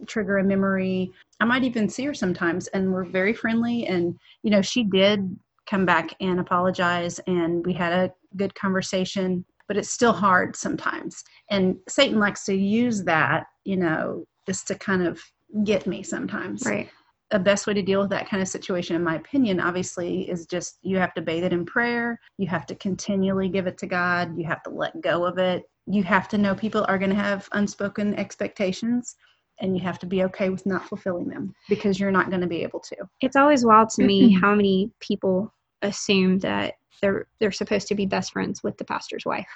trigger 0.07 0.39
a 0.39 0.45
memory. 0.45 1.13
I 1.41 1.45
might 1.45 1.65
even 1.65 1.89
see 1.89 2.05
her 2.05 2.15
sometimes, 2.15 2.67
and 2.69 2.93
we're 2.93 3.05
very 3.05 3.33
friendly. 3.33 3.87
And, 3.87 4.19
you 4.43 4.51
know, 4.51 4.63
she 4.63 4.85
did 4.85 5.37
come 5.67 5.85
back 5.85 6.15
and 6.21 6.41
apologize, 6.41 7.19
and 7.27 7.65
we 7.65 7.73
had 7.73 7.93
a 7.93 8.13
good 8.37 8.55
conversation, 8.55 9.45
but 9.67 9.77
it's 9.77 9.91
still 9.91 10.13
hard 10.13 10.57
sometimes. 10.57 11.25
And 11.51 11.77
Satan 11.89 12.19
likes 12.19 12.45
to 12.45 12.55
use 12.55 13.05
that, 13.05 13.47
you 13.65 13.77
know, 13.77 14.25
just 14.49 14.67
to 14.69 14.75
kind 14.75 15.07
of 15.07 15.21
get 15.64 15.87
me 15.87 16.02
sometimes 16.02 16.64
Right. 16.67 16.88
the 17.31 17.38
best 17.38 17.67
way 17.67 17.75
to 17.75 17.83
deal 17.83 18.00
with 18.00 18.09
that 18.11 18.28
kind 18.28 18.40
of 18.43 18.49
situation, 18.49 18.97
in 18.97 19.05
my 19.05 19.17
opinion, 19.17 19.61
obviously, 19.61 20.28
is 20.31 20.47
just 20.47 20.78
you 20.83 20.97
have 20.97 21.12
to 21.14 21.21
bathe 21.23 21.45
it 21.45 21.52
in 21.52 21.67
prayer. 21.67 22.19
You 22.38 22.49
have 22.49 22.64
to 22.67 22.75
continually 22.75 23.50
give 23.50 23.67
it 23.67 23.76
to 23.78 23.87
God. 23.87 24.37
You 24.38 24.47
have 24.47 24.62
to 24.62 24.71
let 24.71 24.99
go 25.02 25.26
of 25.26 25.37
it. 25.37 25.64
You 25.87 26.02
have 26.05 26.26
to 26.28 26.38
know 26.38 26.55
people 26.55 26.87
are 26.88 26.97
going 26.99 27.11
to 27.11 27.17
have 27.28 27.47
unspoken 27.52 28.14
expectations, 28.14 29.14
and 29.61 29.76
you 29.76 29.83
have 29.83 29.99
to 29.99 30.07
be 30.07 30.25
okay 30.25 30.49
with 30.49 30.64
not 30.64 30.87
fulfilling 30.88 31.28
them 31.28 31.55
because 31.69 32.00
you're 32.00 32.11
not 32.19 32.31
going 32.31 32.40
to 32.40 32.47
be 32.47 32.62
able 32.62 32.81
to. 32.81 32.97
It's 33.21 33.37
always 33.37 33.62
wild 33.64 33.90
to 33.90 34.02
me 34.02 34.31
how 34.40 34.55
many 34.55 34.90
people 35.00 35.52
assume 35.83 36.38
that 36.38 36.75
they're 37.02 37.26
they're 37.40 37.52
supposed 37.52 37.88
to 37.88 37.95
be 37.95 38.07
best 38.07 38.33
friends 38.33 38.62
with 38.62 38.78
the 38.78 38.85
pastor's 38.87 39.26
wife, 39.26 39.50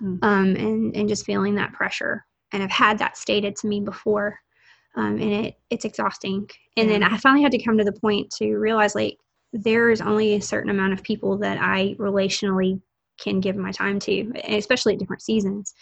Mm. 0.00 0.18
um, 0.22 0.54
and 0.56 0.94
and 0.96 1.08
just 1.08 1.26
feeling 1.26 1.56
that 1.56 1.72
pressure. 1.72 2.24
And 2.52 2.62
I've 2.62 2.70
had 2.70 2.98
that 2.98 3.16
stated 3.16 3.56
to 3.56 3.66
me 3.66 3.80
before, 3.80 4.38
um, 4.96 5.18
and 5.18 5.46
it 5.46 5.54
it's 5.70 5.84
exhausting. 5.84 6.48
And 6.76 6.88
then 6.88 7.02
I 7.02 7.16
finally 7.18 7.42
had 7.42 7.52
to 7.52 7.62
come 7.62 7.78
to 7.78 7.84
the 7.84 7.92
point 7.92 8.30
to 8.38 8.56
realize 8.56 8.94
like 8.94 9.18
there 9.52 9.90
is 9.90 10.00
only 10.00 10.34
a 10.34 10.42
certain 10.42 10.70
amount 10.70 10.92
of 10.92 11.02
people 11.02 11.38
that 11.38 11.58
I 11.60 11.94
relationally 11.98 12.80
can 13.18 13.40
give 13.40 13.56
my 13.56 13.72
time 13.72 13.98
to, 13.98 14.32
especially 14.48 14.94
at 14.94 15.00
different 15.00 15.22
seasons. 15.22 15.74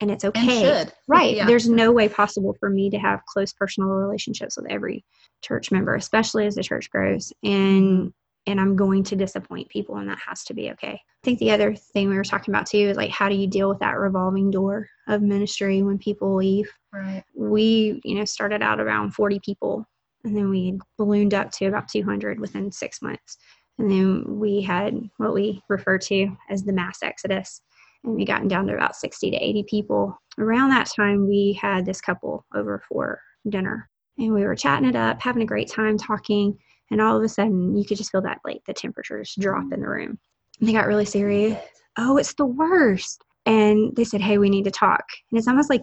And 0.00 0.10
it's 0.10 0.24
okay. 0.24 0.40
And 0.40 0.88
should. 0.88 0.94
Right. 1.08 1.36
Yeah. 1.36 1.46
There's 1.46 1.68
no 1.68 1.92
way 1.92 2.08
possible 2.08 2.54
for 2.60 2.68
me 2.68 2.90
to 2.90 2.98
have 2.98 3.24
close 3.26 3.52
personal 3.52 3.90
relationships 3.90 4.56
with 4.56 4.70
every 4.70 5.04
church 5.42 5.70
member, 5.70 5.94
especially 5.94 6.46
as 6.46 6.54
the 6.54 6.62
church 6.62 6.90
grows. 6.90 7.32
And 7.42 8.12
and 8.46 8.60
I'm 8.60 8.76
going 8.76 9.04
to 9.04 9.16
disappoint 9.16 9.68
people 9.68 9.96
and 9.96 10.08
that 10.08 10.18
has 10.26 10.44
to 10.44 10.54
be 10.54 10.70
okay. 10.72 10.94
I 10.94 11.24
think 11.24 11.38
the 11.38 11.52
other 11.52 11.74
thing 11.74 12.08
we 12.08 12.16
were 12.16 12.24
talking 12.24 12.52
about 12.52 12.66
too 12.66 12.78
is 12.78 12.96
like 12.96 13.10
how 13.10 13.28
do 13.28 13.34
you 13.34 13.46
deal 13.46 13.68
with 13.68 13.78
that 13.80 13.98
revolving 13.98 14.50
door 14.50 14.88
of 15.08 15.22
ministry 15.22 15.82
when 15.82 15.98
people 15.98 16.34
leave? 16.34 16.70
Right. 16.92 17.22
We, 17.34 18.00
you 18.04 18.16
know, 18.16 18.24
started 18.24 18.62
out 18.62 18.80
around 18.80 19.12
40 19.12 19.40
people 19.44 19.86
and 20.24 20.36
then 20.36 20.50
we 20.50 20.78
ballooned 20.98 21.34
up 21.34 21.50
to 21.52 21.66
about 21.66 21.88
200 21.88 22.40
within 22.40 22.70
6 22.70 23.02
months. 23.02 23.38
And 23.78 23.90
then 23.90 24.24
we 24.26 24.60
had 24.60 25.00
what 25.16 25.34
we 25.34 25.62
refer 25.68 25.98
to 25.98 26.36
as 26.50 26.62
the 26.62 26.72
mass 26.72 27.02
exodus 27.02 27.62
and 28.04 28.14
we 28.14 28.24
gotten 28.24 28.48
down 28.48 28.66
to 28.66 28.74
about 28.74 28.96
60 28.96 29.30
to 29.30 29.36
80 29.36 29.64
people. 29.64 30.18
Around 30.38 30.70
that 30.70 30.90
time, 30.94 31.26
we 31.28 31.58
had 31.60 31.86
this 31.86 32.00
couple 32.00 32.44
over 32.54 32.82
for 32.88 33.20
dinner 33.48 33.88
and 34.18 34.32
we 34.32 34.44
were 34.44 34.56
chatting 34.56 34.88
it 34.88 34.96
up, 34.96 35.20
having 35.20 35.42
a 35.42 35.46
great 35.46 35.70
time 35.70 35.96
talking. 35.96 36.58
And 36.92 37.00
all 37.00 37.16
of 37.16 37.22
a 37.22 37.28
sudden, 37.28 37.74
you 37.74 37.84
could 37.86 37.96
just 37.96 38.12
feel 38.12 38.20
that 38.22 38.40
like 38.44 38.60
the 38.66 38.74
temperatures 38.74 39.34
drop 39.40 39.72
in 39.72 39.80
the 39.80 39.88
room. 39.88 40.18
And 40.60 40.68
they 40.68 40.72
got 40.72 40.86
really 40.86 41.06
serious. 41.06 41.58
Oh, 41.96 42.18
it's 42.18 42.34
the 42.34 42.44
worst. 42.46 43.24
And 43.46 43.96
they 43.96 44.04
said, 44.04 44.20
"Hey, 44.20 44.38
we 44.38 44.50
need 44.50 44.64
to 44.64 44.70
talk." 44.70 45.02
And 45.30 45.38
it's 45.38 45.48
almost 45.48 45.70
like 45.70 45.82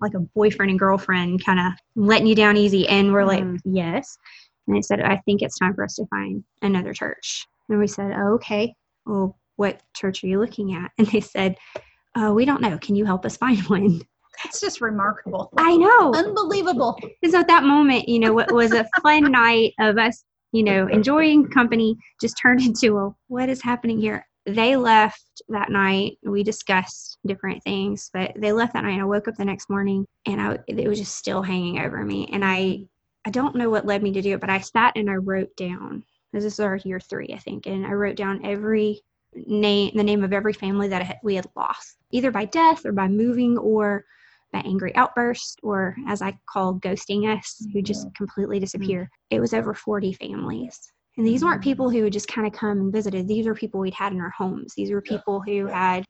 like 0.00 0.14
a 0.14 0.20
boyfriend 0.20 0.70
and 0.70 0.78
girlfriend 0.78 1.44
kind 1.44 1.58
of 1.58 1.72
letting 1.96 2.26
you 2.26 2.34
down 2.34 2.56
easy. 2.58 2.86
And 2.86 3.12
we're 3.12 3.24
like, 3.24 3.42
Mm. 3.42 3.58
"Yes." 3.64 4.16
And 4.66 4.76
they 4.76 4.82
said, 4.82 5.00
"I 5.00 5.16
think 5.24 5.42
it's 5.42 5.58
time 5.58 5.74
for 5.74 5.82
us 5.82 5.96
to 5.96 6.06
find 6.06 6.44
another 6.62 6.92
church." 6.92 7.46
And 7.68 7.80
we 7.80 7.86
said, 7.88 8.12
oh, 8.14 8.34
"Okay. 8.34 8.74
Well, 9.06 9.38
what 9.56 9.82
church 9.96 10.22
are 10.22 10.28
you 10.28 10.38
looking 10.38 10.74
at?" 10.74 10.92
And 10.98 11.06
they 11.08 11.20
said, 11.20 11.56
uh, 12.14 12.32
"We 12.34 12.44
don't 12.44 12.60
know. 12.60 12.78
Can 12.78 12.94
you 12.96 13.06
help 13.06 13.24
us 13.24 13.36
find 13.36 13.58
one?" 13.62 14.02
It's 14.44 14.60
just 14.60 14.80
remarkable. 14.80 15.50
I 15.58 15.76
know. 15.76 16.14
Unbelievable. 16.14 16.98
And 17.22 17.32
so 17.32 17.40
at 17.40 17.48
that 17.48 17.64
moment, 17.64 18.08
you 18.08 18.18
know, 18.18 18.32
what 18.32 18.52
was 18.52 18.72
a 18.72 18.86
fun 19.02 19.30
night 19.32 19.74
of 19.78 19.98
us, 19.98 20.24
you 20.52 20.62
know, 20.62 20.86
enjoying 20.88 21.48
company 21.48 21.96
just 22.20 22.36
turned 22.40 22.60
into 22.66 22.98
a 22.98 23.14
what 23.28 23.48
is 23.48 23.62
happening 23.62 24.00
here? 24.00 24.26
They 24.46 24.76
left 24.76 25.42
that 25.48 25.70
night. 25.70 26.18
We 26.22 26.42
discussed 26.42 27.18
different 27.26 27.62
things, 27.62 28.10
but 28.12 28.32
they 28.36 28.52
left 28.52 28.72
that 28.72 28.84
night. 28.84 29.00
I 29.00 29.04
woke 29.04 29.28
up 29.28 29.34
the 29.36 29.44
next 29.44 29.68
morning 29.68 30.06
and 30.26 30.40
I 30.40 30.58
it 30.66 30.88
was 30.88 30.98
just 30.98 31.16
still 31.16 31.42
hanging 31.42 31.80
over 31.80 32.04
me. 32.04 32.28
And 32.32 32.44
I 32.44 32.84
I 33.26 33.30
don't 33.30 33.56
know 33.56 33.68
what 33.68 33.86
led 33.86 34.02
me 34.02 34.12
to 34.12 34.22
do 34.22 34.34
it, 34.34 34.40
but 34.40 34.50
I 34.50 34.60
sat 34.60 34.96
and 34.96 35.10
I 35.10 35.14
wrote 35.14 35.54
down. 35.56 36.04
This 36.32 36.44
is 36.44 36.60
our 36.60 36.76
year 36.76 37.00
three, 37.00 37.32
I 37.34 37.38
think, 37.38 37.66
and 37.66 37.84
I 37.84 37.90
wrote 37.90 38.16
down 38.16 38.44
every 38.44 39.00
name, 39.34 39.92
the 39.94 40.02
name 40.02 40.24
of 40.24 40.32
every 40.32 40.52
family 40.52 40.88
that 40.88 41.18
we 41.22 41.34
had 41.34 41.46
lost, 41.56 41.96
either 42.12 42.30
by 42.30 42.46
death 42.46 42.86
or 42.86 42.92
by 42.92 43.08
moving 43.08 43.58
or 43.58 44.04
by 44.52 44.60
angry 44.60 44.94
outburst 44.96 45.60
or 45.62 45.96
as 46.08 46.22
I 46.22 46.36
call 46.48 46.74
ghosting 46.74 47.26
us, 47.36 47.66
who 47.72 47.82
just 47.82 48.12
completely 48.14 48.58
disappear. 48.58 49.08
It 49.30 49.40
was 49.40 49.54
over 49.54 49.74
40 49.74 50.12
families. 50.14 50.78
And 51.16 51.26
these 51.26 51.44
weren't 51.44 51.62
people 51.62 51.90
who 51.90 52.02
would 52.02 52.12
just 52.12 52.28
kind 52.28 52.46
of 52.46 52.52
come 52.52 52.80
and 52.80 52.92
visited. 52.92 53.28
These 53.28 53.46
were 53.46 53.54
people 53.54 53.80
we'd 53.80 53.94
had 53.94 54.12
in 54.12 54.20
our 54.20 54.30
homes. 54.30 54.72
These 54.76 54.90
were 54.90 55.02
people 55.02 55.40
who 55.40 55.66
had 55.66 56.04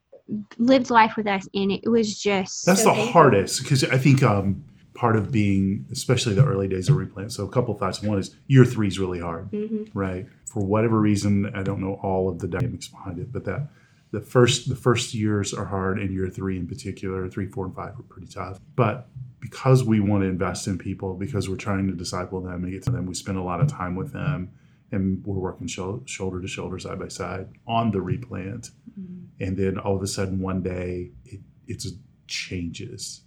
lived 0.59 0.90
life 0.90 1.16
with 1.16 1.26
us 1.26 1.48
and 1.55 1.72
it 1.72 1.90
was 1.90 2.18
just 2.18 2.64
That's 2.64 2.83
so 2.83 2.90
the 2.90 2.94
painful. 2.94 3.12
hardest 3.12 3.62
because 3.62 3.83
I 3.85 3.98
think 3.98 4.22
um, 4.22 4.64
part 4.94 5.16
of 5.16 5.33
being, 5.33 5.87
especially 5.90 6.35
the 6.35 6.44
early 6.44 6.68
days 6.68 6.88
of 6.88 6.96
replant. 6.96 7.33
So 7.33 7.44
a 7.44 7.48
couple 7.48 7.74
thoughts. 7.74 8.03
One 8.03 8.18
is 8.18 8.37
year 8.46 8.64
three 8.64 8.87
is 8.88 8.98
really 8.98 9.18
hard, 9.20 9.50
Mhm. 9.50 9.88
right? 9.94 10.26
For 10.46 10.64
whatever 10.64 11.00
reason, 11.00 11.50
I 11.55 11.62
don't 11.62 11.81
know 11.81 11.94
all 12.03 12.29
of 12.29 12.38
the 12.38 12.48
dynamics 12.48 12.88
behind 12.88 13.18
it, 13.18 13.33
but 13.33 13.44
that 13.44 13.68
the 14.12 14.20
first 14.20 14.68
the 14.68 14.77
first 14.77 15.14
years 15.14 15.55
are 15.55 15.66
hard, 15.66 15.99
and 15.99 16.12
year 16.12 16.29
three 16.29 16.57
in 16.57 16.66
particular, 16.66 17.29
three, 17.29 17.46
four, 17.46 17.66
and 17.66 17.75
five 17.75 17.99
are 17.99 18.03
pretty 18.03 18.27
tough. 18.27 18.59
But 18.75 19.09
because 19.40 19.85
we 19.85 20.01
want 20.01 20.23
to 20.23 20.29
invest 20.29 20.66
in 20.66 20.79
people, 20.79 21.14
because 21.14 21.49
we're 21.49 21.57
trying 21.57 21.87
to 21.87 21.94
disciple 21.94 22.40
them 22.40 22.64
and 22.64 22.73
get 22.73 22.83
to 22.85 22.90
them, 22.90 23.07
we 23.07 23.14
spend 23.14 23.38
a 23.38 23.42
lot 23.42 23.61
of 23.61 23.68
time 23.68 23.94
with 23.94 24.12
them, 24.12 24.51
and 24.92 25.25
we're 25.25 25.38
working 25.38 25.66
shou- 25.66 26.03
shoulder 26.07 26.40
to 26.40 26.49
shoulder, 26.49 26.79
side 26.79 26.99
by 26.99 27.09
side 27.09 27.49
on 27.66 27.90
the 27.90 28.01
replant. 28.01 28.70
Mm-hmm. 28.99 29.44
And 29.44 29.57
then 29.57 29.79
all 29.79 29.96
of 29.96 30.03
a 30.03 30.07
sudden, 30.07 30.40
one 30.40 30.62
day, 30.62 31.12
it 31.25 31.40
it 31.66 31.85
changes, 32.27 33.23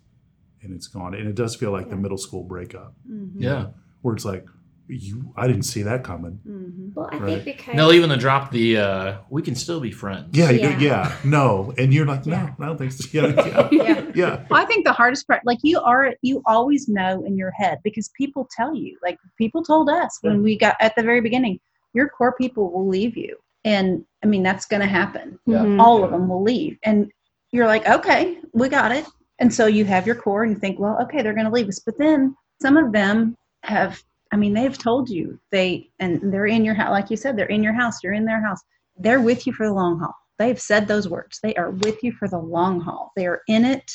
and 0.62 0.74
it's 0.74 0.88
gone. 0.88 1.14
And 1.14 1.28
it 1.28 1.36
does 1.36 1.56
feel 1.56 1.72
like 1.72 1.90
the 1.90 1.96
middle 1.96 2.18
school 2.18 2.44
breakup, 2.44 2.94
mm-hmm. 3.10 3.42
Yeah. 3.42 3.68
where 4.02 4.14
it's 4.16 4.26
like, 4.26 4.46
you, 4.96 5.34
I 5.36 5.48
didn't 5.48 5.64
see 5.64 5.82
that 5.84 6.04
coming. 6.04 6.40
Mm-hmm. 6.48 6.90
Well, 6.96 7.10
I 7.12 7.18
Right. 7.18 7.44
think 7.44 7.58
because 7.58 7.76
They'll 7.76 7.92
even 7.94 8.10
to 8.10 8.18
drop 8.18 8.52
the 8.52 8.78
uh, 8.78 9.18
we 9.30 9.42
can 9.42 9.56
still 9.56 9.80
be 9.80 9.92
friends. 9.92 10.30
Yeah, 10.38 10.50
Yeah. 10.52 10.70
yeah, 10.70 10.80
yeah, 10.80 11.16
no, 11.24 11.74
and 11.78 11.94
you're 11.94 12.06
like, 12.06 12.26
no, 12.26 12.34
Yeah. 12.34 12.54
I 12.60 12.66
don't 12.66 12.78
think 12.78 12.92
so. 12.92 13.08
Yeah, 13.14 13.34
yeah, 13.46 13.70
Yeah. 13.72 14.12
yeah. 14.16 14.46
Well, 14.50 14.62
I 14.62 14.66
think 14.66 14.86
the 14.86 14.94
hardest 14.94 15.28
part, 15.28 15.42
like 15.46 15.60
you 15.64 15.80
are, 15.80 16.14
you 16.22 16.42
always 16.46 16.88
know 16.88 17.24
in 17.26 17.38
your 17.38 17.52
head 17.52 17.80
because 17.84 18.10
people 18.18 18.48
tell 18.56 18.76
you, 18.76 18.98
like 19.04 19.18
people 19.38 19.64
told 19.64 19.90
us 19.90 20.18
when 20.22 20.42
we 20.44 20.58
got 20.58 20.76
at 20.80 20.96
the 20.96 21.04
very 21.04 21.22
beginning, 21.22 21.60
your 21.94 22.10
core 22.10 22.34
people 22.34 22.72
will 22.72 22.88
leave 22.88 23.16
you. 23.18 23.38
And 23.66 24.04
I 24.24 24.28
mean, 24.28 24.44
that's 24.44 24.66
going 24.66 24.82
to 24.82 24.88
happen. 24.88 25.40
Mhm. 25.48 25.80
All 25.82 26.04
of 26.04 26.12
them 26.12 26.28
will 26.28 26.44
leave. 26.44 26.78
And 26.84 27.10
you're 27.52 27.68
like, 27.68 27.88
okay, 27.88 28.38
we 28.54 28.68
got 28.68 28.92
it. 28.92 29.06
And 29.40 29.54
so 29.54 29.66
you 29.68 29.86
have 29.86 30.06
your 30.06 30.16
core 30.16 30.44
and 30.44 30.54
you 30.54 30.60
think, 30.60 30.80
well, 30.80 30.98
okay, 31.04 31.22
they're 31.22 31.34
going 31.34 31.46
to 31.46 31.52
leave 31.52 31.68
us. 31.68 31.80
But 31.80 31.98
then 31.98 32.36
some 32.62 32.78
of 32.78 32.92
them 32.92 33.36
have, 33.64 34.02
I 34.34 34.36
mean, 34.36 34.56
they've 34.56 34.76
told 34.76 35.10
you 35.10 35.40
they, 35.52 35.92
and 36.00 36.34
they're 36.34 36.48
in 36.48 36.66
your 36.66 36.74
house, 36.74 36.90
like 36.90 37.12
you 37.12 37.18
said, 37.18 37.38
they're 37.38 37.46
in 37.46 37.62
your 37.62 37.74
house, 37.74 38.04
you're 38.04 38.14
in 38.14 38.26
their 38.26 38.42
house. 38.42 38.60
They're 38.98 39.22
with 39.22 39.46
you 39.46 39.54
for 39.54 39.68
the 39.68 39.74
long 39.74 40.00
haul. 40.00 40.16
They've 40.40 40.60
said 40.60 40.88
those 40.88 41.08
words. 41.08 41.40
They 41.44 41.54
are 41.54 41.70
with 41.70 42.04
you 42.04 42.12
for 42.14 42.28
the 42.28 42.40
long 42.40 42.82
haul. 42.82 43.12
They 43.16 43.28
are 43.28 43.44
in 43.48 43.64
it. 43.64 43.92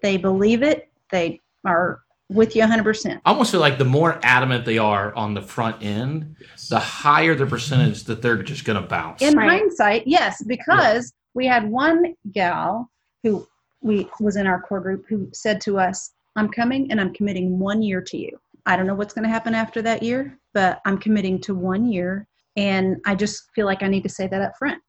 They 0.00 0.16
believe 0.16 0.62
it. 0.62 0.90
They 1.10 1.40
are 1.66 2.00
with 2.30 2.56
you 2.56 2.62
100%. 2.62 3.20
I 3.26 3.30
almost 3.30 3.50
feel 3.50 3.60
like 3.60 3.76
the 3.76 3.84
more 3.84 4.18
adamant 4.22 4.64
they 4.64 4.78
are 4.78 5.14
on 5.14 5.34
the 5.34 5.42
front 5.42 5.82
end, 5.82 6.36
the 6.70 6.78
higher 6.78 7.34
the 7.34 7.44
percentage 7.44 8.04
that 8.04 8.22
they're 8.22 8.42
just 8.42 8.64
going 8.64 8.80
to 8.80 8.88
bounce. 8.88 9.20
In 9.20 9.36
Right. 9.36 9.50
hindsight, 9.60 10.06
yes, 10.06 10.42
because 10.44 11.12
we 11.34 11.46
had 11.46 11.70
one 11.70 12.14
gal 12.32 12.90
who 13.22 13.46
we 13.82 14.08
was 14.20 14.36
in 14.36 14.46
our 14.46 14.62
core 14.62 14.80
group 14.80 15.04
who 15.06 15.28
said 15.34 15.60
to 15.62 15.78
us, 15.78 16.12
"I'm 16.34 16.48
coming 16.48 16.90
and 16.90 16.98
I'm 16.98 17.12
committing 17.12 17.58
one 17.58 17.82
year 17.82 18.00
to 18.00 18.16
you. 18.16 18.38
I 18.66 18.76
don't 18.76 18.86
know 18.86 18.94
what's 18.94 19.14
going 19.14 19.24
to 19.24 19.28
happen 19.30 19.54
after 19.54 19.82
that 19.82 20.02
year, 20.02 20.38
but 20.54 20.80
I'm 20.84 20.98
committing 20.98 21.40
to 21.42 21.54
one 21.54 21.90
year 21.90 22.26
And 22.56 22.98
I 23.06 23.14
just 23.14 23.44
feel 23.54 23.64
like 23.64 23.82
I 23.82 23.88
need 23.88 24.02
to 24.02 24.08
say 24.10 24.26
that 24.26 24.42
up 24.42 24.52
front. 24.58 24.80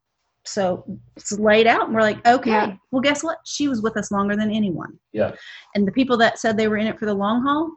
So 0.44 0.84
it's 1.16 1.32
laid 1.32 1.66
out, 1.66 1.86
and 1.86 1.94
we're 1.94 2.02
like, 2.02 2.24
okay, 2.26 2.50
Yeah. 2.50 2.76
well, 2.92 3.00
guess 3.00 3.24
what? 3.24 3.38
She 3.46 3.68
was 3.68 3.80
with 3.80 3.96
us 3.96 4.10
longer 4.12 4.36
than 4.36 4.50
anyone. 4.50 4.98
Yeah. 5.14 5.32
And 5.74 5.88
the 5.88 5.92
people 5.92 6.18
that 6.18 6.38
said 6.38 6.56
they 6.58 6.68
were 6.68 6.76
in 6.76 6.86
it 6.86 6.98
for 6.98 7.06
the 7.06 7.14
long 7.14 7.42
haul, 7.42 7.72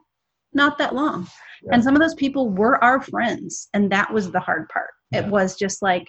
not 0.52 0.76
that 0.76 0.94
long. 0.94 1.26
Yeah. 1.62 1.70
And 1.72 1.82
some 1.82 1.94
of 1.96 2.02
those 2.02 2.14
people 2.14 2.50
were 2.50 2.82
our 2.84 3.00
friends, 3.00 3.68
and 3.72 3.90
that 3.90 4.12
was 4.12 4.30
the 4.30 4.40
hard 4.40 4.68
part. 4.68 4.90
It 5.12 5.26
was 5.26 5.56
just 5.56 5.80
like, 5.80 6.06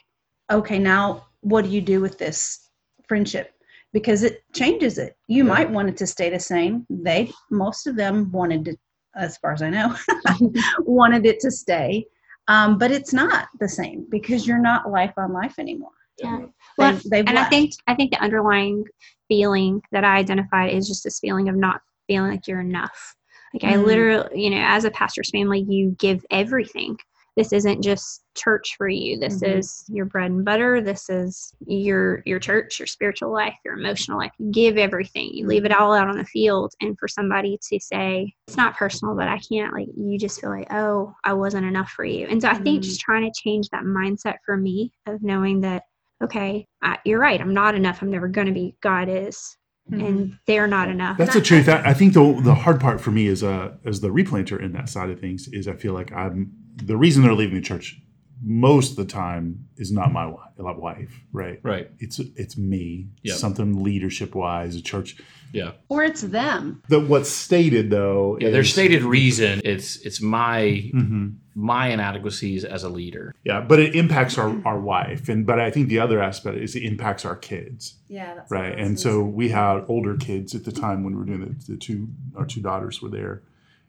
okay, 0.52 0.78
now 0.80 1.26
what 1.40 1.64
do 1.64 1.70
you 1.72 1.80
do 1.80 2.02
with 2.02 2.18
this 2.18 2.60
friendship? 3.08 3.54
Because 3.94 4.24
it 4.24 4.42
changes 4.54 4.98
it. 4.98 5.16
You 5.28 5.46
Yeah. 5.46 5.54
might 5.54 5.70
want 5.72 5.88
it 5.88 5.96
to 5.98 6.08
stay 6.08 6.30
the 6.30 6.40
same. 6.40 6.86
They, 6.90 7.32
most 7.50 7.88
of 7.88 7.96
them 7.96 8.30
wanted 8.34 8.66
to, 8.66 8.76
as 9.16 9.38
far 9.38 9.54
as 9.54 9.62
I 9.62 9.70
know, 9.70 9.96
wanted 10.80 11.26
it 11.26 11.40
to 11.42 11.52
stay. 11.52 12.06
Um, 12.48 12.78
but 12.80 12.92
it's 12.92 13.14
not 13.14 13.48
the 13.60 13.70
same 13.70 14.08
because 14.10 14.48
you're 14.48 14.62
not 14.62 14.90
life 14.90 15.14
on 15.18 15.34
life 15.34 15.60
anymore. 15.60 15.92
Yeah. 16.18 16.38
They, 16.40 16.46
Well, 16.78 17.00
they've 17.06 17.28
and 17.28 17.38
I 17.38 17.44
think 17.46 17.74
I 17.88 17.94
think 17.96 18.12
the 18.12 18.20
underlying 18.22 18.86
feeling 19.28 19.82
that 19.92 20.04
I 20.04 20.18
identified 20.18 20.74
is 20.74 20.88
just 20.88 21.04
this 21.04 21.20
feeling 21.20 21.48
of 21.48 21.56
not 21.56 21.82
feeling 22.08 22.32
like 22.32 22.48
you're 22.48 22.62
enough. 22.62 23.16
Like 23.54 23.64
I 23.64 23.76
Mm. 23.78 23.84
literally, 23.84 24.44
you 24.44 24.50
know, 24.50 24.62
as 24.62 24.86
a 24.86 24.92
pastor's 24.92 25.30
family, 25.32 25.62
you 25.68 25.96
give 26.00 26.26
everything. 26.32 26.98
This 27.40 27.54
isn't 27.54 27.82
just 27.82 28.26
church 28.36 28.76
for 28.78 28.90
you. 28.90 29.18
This 29.18 29.40
Mhm. 29.42 29.60
is 29.60 29.86
your 29.88 30.04
bread 30.04 30.30
and 30.30 30.44
butter. 30.44 30.82
This 30.82 31.10
is 31.10 31.54
your 31.66 32.22
your 32.26 32.38
church, 32.38 32.78
your 32.82 32.86
spiritual 32.86 33.32
life, 33.32 33.56
your 33.64 33.76
emotional 33.76 34.18
life. 34.18 34.34
You 34.40 34.52
give 34.52 34.78
everything. 34.78 35.30
You 35.34 35.48
leave 35.48 35.64
it 35.64 35.72
all 35.72 35.94
out 35.94 36.10
on 36.10 36.18
the 36.18 36.26
field. 36.26 36.74
And 36.82 37.00
for 37.00 37.08
somebody 37.08 37.58
to 37.70 37.80
say 37.80 38.34
it's 38.50 38.58
not 38.58 38.76
personal, 38.76 39.16
but 39.16 39.30
I 39.30 39.38
can't 39.40 39.72
like 39.72 39.88
you 39.96 40.20
just 40.20 40.42
feel 40.42 40.50
like 40.50 40.68
oh 40.74 41.14
I 41.24 41.32
wasn't 41.32 41.66
enough 41.66 41.92
for 41.92 42.04
you. 42.04 42.28
And 42.28 42.42
so 42.42 42.50
I 42.50 42.56
think 42.56 42.82
Mm. 42.82 42.84
just 42.84 43.00
trying 43.00 43.24
to 43.32 43.42
change 43.42 43.70
that 43.70 43.84
mindset 43.84 44.36
for 44.46 44.58
me 44.58 44.92
of 45.08 45.24
knowing 45.24 45.62
that 45.62 45.84
okay, 46.22 46.68
I, 46.82 46.98
you're 47.06 47.22
right. 47.22 47.40
I'm 47.40 47.54
not 47.54 47.74
enough. 47.74 48.02
I'm 48.02 48.12
never 48.12 48.28
going 48.28 48.48
to 48.48 48.54
be. 48.54 48.76
God 48.82 49.08
is, 49.08 49.56
and 49.90 50.38
they're 50.46 50.68
not 50.68 50.90
enough. 50.90 51.18
That's 51.18 51.34
the 51.34 51.40
truth. 51.42 51.70
I, 51.70 51.82
I 51.86 51.94
think 51.94 52.14
the 52.14 52.38
the 52.44 52.54
hard 52.54 52.82
part 52.82 53.00
for 53.00 53.12
me 53.12 53.28
as 53.28 53.44
a 53.44 53.78
as 53.86 54.02
the 54.02 54.10
replanter 54.10 54.62
in 54.62 54.74
that 54.74 54.90
side 54.90 55.10
of 55.10 55.22
things 55.22 55.48
is 55.54 55.70
I 55.70 55.74
feel 55.74 55.94
like 55.94 56.12
I'm 56.12 56.52
the 56.84 56.98
reason 56.98 57.24
they're 57.24 57.34
leaving 57.34 57.56
the 57.56 57.62
church 57.62 58.00
most 58.42 58.92
of 58.92 58.96
the 58.96 59.06
time 59.06 59.68
is 59.76 59.92
not 59.92 60.14
my 60.14 60.26
wife, 60.26 60.50
wife 60.58 61.22
right? 61.34 61.60
Right. 61.62 61.92
It's 62.00 62.20
it's 62.20 62.58
me. 62.58 63.08
Yep. 63.24 63.36
Something 63.38 63.84
leadership 63.84 64.34
wise, 64.34 64.76
a 64.76 64.82
church. 64.82 65.18
Yeah. 65.52 65.72
or 65.90 66.04
it's 66.04 66.22
them. 66.22 66.84
The 66.90 67.00
what's 67.00 67.30
stated 67.30 67.90
though. 67.90 68.38
Yeah. 68.40 68.52
Their 68.52 68.64
stated 68.64 69.04
reason 69.04 69.62
it's 69.66 69.98
it's 70.06 70.22
my 70.22 70.90
Mhm. 70.94 71.36
my 71.56 71.88
inadequacies 71.90 72.64
as 72.64 72.84
a 72.84 72.90
leader. 72.90 73.34
Yeah, 73.44 73.60
but 73.60 73.80
it 73.80 73.94
impacts 73.96 74.38
our 74.38 74.56
our 74.66 74.80
wife, 74.80 75.28
and 75.28 75.46
but 75.46 75.60
I 75.60 75.70
think 75.72 75.90
the 75.90 76.00
other 76.00 76.22
aspect 76.22 76.58
is 76.60 76.76
it 76.76 76.84
impacts 76.84 77.26
our 77.26 77.36
kids. 77.36 77.96
Yeah, 78.08 78.36
that's 78.36 78.52
right 78.52 78.78
and 78.78 78.98
so 79.00 79.22
we 79.24 79.50
had 79.50 79.84
older 79.90 80.16
kids 80.16 80.56
at 80.56 80.64
the 80.66 80.72
time 80.72 81.04
when 81.04 81.14
we 81.14 81.20
were 81.20 81.26
doing 81.26 81.58
the, 81.68 81.74
the 81.74 81.78
two 81.78 82.08
our 82.38 82.46
two 82.46 82.62
daughters 82.62 83.02
were 83.02 83.10
there 83.10 83.42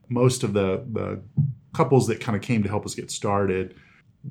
most 0.08 0.42
of 0.42 0.54
the 0.54 0.82
the 0.90 1.20
couples 1.72 2.06
that 2.06 2.20
kind 2.20 2.36
of 2.36 2.42
came 2.42 2.62
to 2.62 2.68
help 2.68 2.84
us 2.84 2.94
get 2.94 3.10
started 3.10 3.74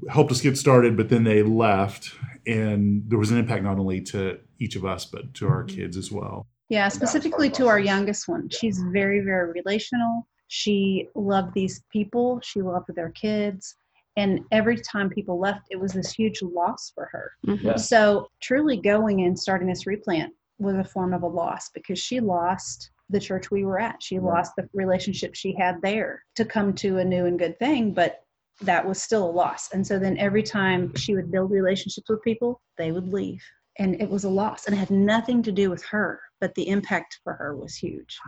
helped 0.09 0.31
us 0.31 0.41
get 0.41 0.57
started 0.57 0.95
but 0.95 1.09
then 1.09 1.23
they 1.23 1.41
left 1.41 2.11
and 2.45 3.03
there 3.07 3.17
was 3.17 3.31
an 3.31 3.37
impact 3.37 3.63
not 3.63 3.79
only 3.79 3.99
to 4.01 4.37
each 4.59 4.75
of 4.75 4.85
us 4.85 5.05
but 5.05 5.33
to 5.33 5.47
our 5.47 5.63
kids 5.63 5.97
as 5.97 6.11
well 6.11 6.45
Yeah, 6.69 6.87
specifically 6.89 7.49
to 7.51 7.67
our 7.67 7.79
youngest 7.79 8.27
one. 8.27 8.47
She's 8.49 8.77
very, 8.93 9.21
very 9.21 9.51
relational. 9.51 10.27
She 10.47 11.07
loved 11.15 11.55
these 11.55 11.81
people. 11.91 12.39
She 12.43 12.61
loved 12.61 12.89
their 12.95 13.09
kids. 13.09 13.75
And 14.17 14.41
every 14.51 14.77
time 14.77 15.09
people 15.09 15.39
left, 15.39 15.61
it 15.71 15.79
was 15.79 15.93
this 15.93 16.11
huge 16.11 16.41
loss 16.43 16.91
for 16.93 17.09
her. 17.11 17.31
Mhm. 17.47 17.63
Yeah. 17.63 17.75
So, 17.75 18.27
truly 18.39 18.77
going 18.77 19.21
and 19.21 19.39
starting 19.39 19.67
this 19.67 19.87
replant 19.87 20.31
was 20.59 20.75
a 20.75 20.83
form 20.83 21.11
of 21.13 21.23
a 21.23 21.27
loss 21.27 21.69
because 21.73 21.97
she 21.97 22.19
lost 22.19 22.91
the 23.09 23.19
church 23.19 23.49
we 23.51 23.65
were 23.65 23.79
at. 23.79 24.01
She 24.01 24.19
lost 24.19 24.53
the 24.55 24.69
relationship 24.73 25.35
she 25.35 25.55
had 25.57 25.81
there 25.81 26.23
to 26.35 26.45
come 26.45 26.73
to 26.75 26.97
a 26.99 27.05
new 27.05 27.25
and 27.25 27.39
good 27.39 27.57
thing, 27.59 27.93
but 27.93 28.23
that 28.61 28.85
was 28.85 29.01
still 29.01 29.27
a 29.27 29.31
loss. 29.31 29.69
And 29.73 29.85
so 29.85 29.97
then 29.97 30.17
every 30.17 30.43
time 30.43 30.93
she 30.95 31.15
would 31.15 31.31
build 31.31 31.49
relationships 31.51 32.09
with 32.09 32.21
people, 32.23 32.61
they 32.77 32.91
would 32.91 33.11
leave. 33.11 33.41
And 33.77 33.99
it 34.01 34.09
was 34.09 34.25
a 34.25 34.29
loss. 34.29 34.65
And 34.65 34.75
it 34.75 34.79
had 34.79 34.91
nothing 34.91 35.41
to 35.43 35.51
do 35.51 35.69
with 35.69 35.83
her, 35.85 36.19
but 36.41 36.53
the 36.55 36.67
impact 36.67 37.19
for 37.23 37.33
her 37.33 37.55
was 37.55 37.75
huge. 37.75 38.19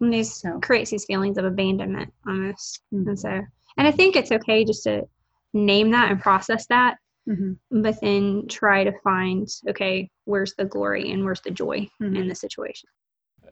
And 0.00 0.12
these 0.12 0.34
So- 0.34 0.60
creates 0.60 0.90
these 0.90 1.06
feelings 1.06 1.38
of 1.38 1.44
abandonment 1.44 2.12
almost. 2.26 2.82
Mhm. 2.92 3.08
And 3.08 3.18
so, 3.18 3.30
and 3.76 3.86
I 3.88 3.90
think 3.90 4.14
it's 4.14 4.30
okay 4.30 4.64
just 4.64 4.84
to 4.84 5.08
name 5.54 5.90
that 5.92 6.10
and 6.10 6.20
process 6.20 6.66
that, 6.66 6.98
Mhm. 7.26 7.56
but 7.70 7.98
then 8.02 8.46
try 8.48 8.84
to 8.84 8.92
find 9.02 9.48
okay, 9.68 10.10
where's 10.26 10.54
the 10.56 10.66
glory 10.66 11.10
and 11.10 11.24
where's 11.24 11.40
the 11.40 11.50
joy 11.50 11.88
Mhm. 12.00 12.16
in 12.18 12.28
the 12.28 12.34
situation. 12.34 12.88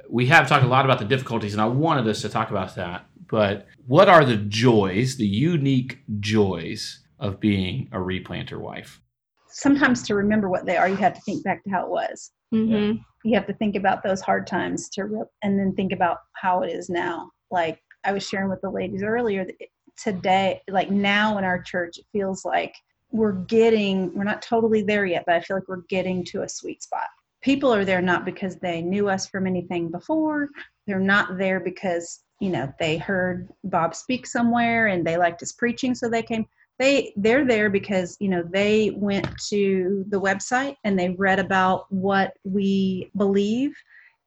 We 0.08 0.26
have 0.26 0.48
talked 0.48 0.64
a 0.64 0.68
lot 0.68 0.84
about 0.84 0.98
the 0.98 1.04
difficulties, 1.04 1.52
and 1.52 1.60
I 1.60 1.66
wanted 1.66 2.06
us 2.08 2.22
to 2.22 2.28
talk 2.28 2.50
about 2.50 2.74
that. 2.76 3.06
But 3.28 3.66
what 3.86 4.08
are 4.08 4.24
the 4.24 4.36
joys, 4.36 5.16
the 5.16 5.26
unique 5.26 5.98
joys 6.20 7.00
of 7.18 7.40
being 7.40 7.88
a 7.92 7.98
replanter 7.98 8.58
wife? 8.58 9.00
Sometimes 9.48 10.02
to 10.04 10.14
remember 10.14 10.48
what 10.48 10.66
they 10.66 10.76
are, 10.76 10.88
you 10.88 10.96
have 10.96 11.14
to 11.14 11.20
think 11.22 11.42
back 11.44 11.64
to 11.64 11.70
how 11.70 11.84
it 11.84 11.90
was. 11.90 12.30
Mm-hmm. 12.54 12.98
you 13.24 13.34
have 13.34 13.48
to 13.48 13.54
think 13.54 13.74
about 13.74 14.04
those 14.04 14.20
hard 14.20 14.46
times 14.46 14.88
to 14.90 15.04
re- 15.04 15.24
and 15.42 15.58
then 15.58 15.74
think 15.74 15.90
about 15.92 16.18
how 16.34 16.62
it 16.62 16.70
is 16.70 16.88
now 16.88 17.32
like 17.50 17.82
i 18.04 18.12
was 18.12 18.24
sharing 18.24 18.48
with 18.48 18.60
the 18.60 18.70
ladies 18.70 19.02
earlier 19.02 19.44
that 19.44 19.56
today 20.00 20.62
like 20.68 20.88
now 20.88 21.38
in 21.38 21.44
our 21.44 21.60
church 21.60 21.98
it 21.98 22.04
feels 22.12 22.44
like 22.44 22.72
we're 23.10 23.32
getting 23.32 24.14
we're 24.14 24.22
not 24.22 24.42
totally 24.42 24.80
there 24.80 25.04
yet 25.04 25.24
but 25.26 25.34
i 25.34 25.40
feel 25.40 25.56
like 25.56 25.66
we're 25.66 25.82
getting 25.88 26.24
to 26.24 26.42
a 26.42 26.48
sweet 26.48 26.84
spot 26.84 27.08
people 27.46 27.72
are 27.72 27.84
there 27.84 28.02
not 28.02 28.24
because 28.24 28.56
they 28.56 28.82
knew 28.82 29.08
us 29.08 29.28
from 29.28 29.46
anything 29.46 29.88
before. 29.88 30.48
They're 30.88 30.98
not 30.98 31.38
there 31.38 31.60
because 31.60 32.24
you 32.40 32.50
know 32.50 32.70
they 32.80 32.98
heard 32.98 33.48
bob 33.64 33.94
speak 33.94 34.26
somewhere 34.26 34.88
and 34.88 35.06
they 35.06 35.16
liked 35.16 35.40
his 35.40 35.52
preaching 35.52 35.94
so 35.94 36.10
they 36.10 36.24
came. 36.24 36.44
They 36.80 37.14
they're 37.16 37.46
there 37.46 37.70
because 37.70 38.16
you 38.18 38.28
know 38.28 38.42
they 38.52 38.90
went 38.96 39.28
to 39.50 40.04
the 40.08 40.20
website 40.20 40.74
and 40.82 40.98
they 40.98 41.10
read 41.10 41.38
about 41.38 41.86
what 41.90 42.36
we 42.42 43.12
believe 43.16 43.72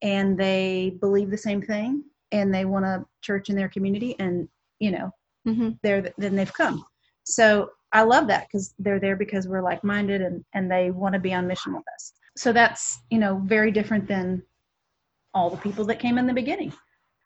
and 0.02 0.38
they 0.38 0.96
believe 1.02 1.30
the 1.30 1.38
same 1.38 1.62
thing 1.62 2.06
and 2.32 2.54
they 2.56 2.64
want 2.64 2.86
a 2.86 3.06
church 3.22 3.50
in 3.50 3.56
their 3.58 3.70
community 3.70 4.16
and 4.18 4.48
you 4.80 4.92
know 4.92 5.12
Mm-hmm. 5.48 5.70
they're 5.84 6.14
then 6.18 6.36
they've 6.36 6.54
come. 6.54 6.86
So 7.24 7.70
i 7.92 8.02
love 8.04 8.28
that 8.28 8.46
because 8.48 8.76
they're 8.78 9.00
there 9.00 9.16
because 9.16 9.48
we're 9.48 9.64
like-minded 9.64 10.22
and 10.22 10.44
and 10.54 10.70
they 10.70 10.92
want 10.92 11.14
to 11.14 11.20
be 11.20 11.34
on 11.34 11.48
mission 11.48 11.74
with 11.74 11.86
us 11.96 12.14
so 12.38 12.54
that's 12.54 13.00
you 13.10 13.20
know 13.20 13.42
very 13.46 13.72
different 13.72 14.08
than 14.08 14.42
all 15.34 15.50
the 15.50 15.58
people 15.58 15.86
that 15.86 16.00
came 16.00 16.18
in 16.18 16.28
the 16.28 16.34
beginning. 16.34 16.74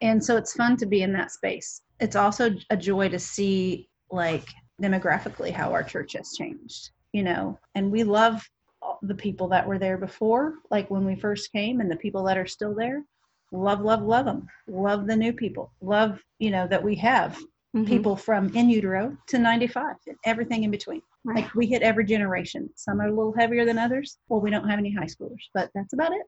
And 0.00 0.22
so 0.22 0.36
it's 0.36 0.52
fun 0.54 0.76
to 0.78 0.86
be 0.86 1.02
in 1.02 1.12
that 1.14 1.30
space. 1.30 1.82
It's 2.00 2.16
also 2.16 2.54
a 2.68 2.76
joy 2.76 3.08
to 3.08 3.18
see 3.18 3.88
like 4.10 4.46
demographically 4.82 5.50
how 5.50 5.72
our 5.72 5.82
church 5.82 6.12
has 6.14 6.32
changed 6.36 6.90
you 7.14 7.22
know? 7.22 7.58
And 7.74 7.90
we 7.90 8.04
love 8.04 8.46
the 9.00 9.14
people 9.14 9.48
that 9.48 9.66
were 9.66 9.78
there 9.78 9.96
before 9.96 10.56
like 10.70 10.90
when 10.90 11.06
we 11.06 11.14
first 11.16 11.50
came 11.52 11.80
and 11.80 11.90
the 11.90 11.96
people 11.96 12.22
that 12.24 12.36
are 12.36 12.46
still 12.46 12.74
there. 12.74 13.02
Love 13.50 13.80
love 13.80 14.02
love 14.02 14.26
them 14.26 14.46
love 14.66 15.06
the 15.06 15.16
new 15.16 15.32
people. 15.32 15.72
Love 15.80 16.20
you 16.38 16.50
know 16.50 16.66
that 16.68 16.82
we 16.82 16.96
have 16.96 17.40
Mm-hmm. 17.74 17.86
people 17.86 18.14
from 18.14 18.54
in 18.54 18.70
utero 18.70 19.16
to 19.26 19.36
95 19.36 19.96
and 20.06 20.16
everything 20.24 20.62
in 20.62 20.70
between. 20.70 21.02
Like 21.24 21.54
we 21.54 21.66
hit 21.66 21.82
every 21.82 22.04
generation. 22.04 22.68
Some 22.76 23.00
are 23.00 23.08
a 23.08 23.14
little 23.14 23.34
heavier 23.36 23.64
than 23.64 23.78
others. 23.78 24.18
Well 24.28 24.40
we 24.40 24.50
don't 24.50 24.68
have 24.68 24.78
any 24.78 24.92
high 24.92 25.06
schoolers 25.06 25.44
but 25.54 25.70
that's 25.74 25.92
about 25.92 26.12
it. 26.12 26.22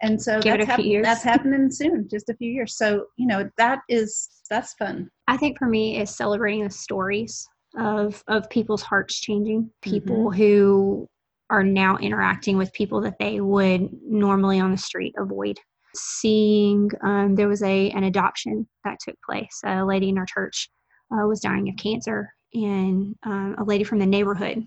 And 0.00 0.20
so 0.20 0.40
Give 0.40 0.58
that's, 0.58 0.70
a 0.70 0.76
few 0.76 0.84
years. 0.84 1.04
that's 1.04 1.22
happening 1.22 1.70
soon 1.70 2.08
just 2.08 2.28
a 2.28 2.34
few 2.34 2.50
years. 2.50 2.76
So 2.76 3.06
you 3.16 3.26
know 3.26 3.48
that 3.58 3.80
is 3.88 4.28
that's 4.48 4.74
fun. 4.74 5.10
I 5.26 5.36
think 5.36 5.58
for 5.58 5.66
me 5.66 6.00
is 6.00 6.14
celebrating 6.14 6.64
the 6.64 6.70
stories 6.70 7.48
of 7.76 8.22
of 8.28 8.48
people's 8.50 8.82
hearts 8.82 9.20
changing, 9.20 9.70
people 9.82 10.30
who 10.30 11.08
are 11.50 11.64
now 11.64 11.96
interacting 11.96 12.56
with 12.56 12.72
people 12.72 13.00
that 13.00 13.18
they 13.18 13.40
would 13.40 13.88
normally 14.02 14.60
on 14.60 14.70
the 14.70 14.78
street 14.78 15.14
avoid. 15.18 15.58
Seeing 15.96 16.90
um, 17.02 17.34
there 17.34 17.48
was 17.48 17.62
a 17.62 17.90
an 17.90 18.04
adoption 18.04 18.68
that 18.84 18.98
took 19.00 19.16
place. 19.28 19.60
A 19.64 19.84
lady 19.84 20.10
in 20.10 20.18
our 20.18 20.26
church 20.26 20.68
uh, 21.12 21.26
was 21.26 21.40
dying 21.40 21.68
of 21.68 21.76
cancer, 21.76 22.32
and 22.54 23.14
um, 23.24 23.54
a 23.58 23.64
lady 23.64 23.84
from 23.84 23.98
the 23.98 24.06
neighborhood 24.06 24.66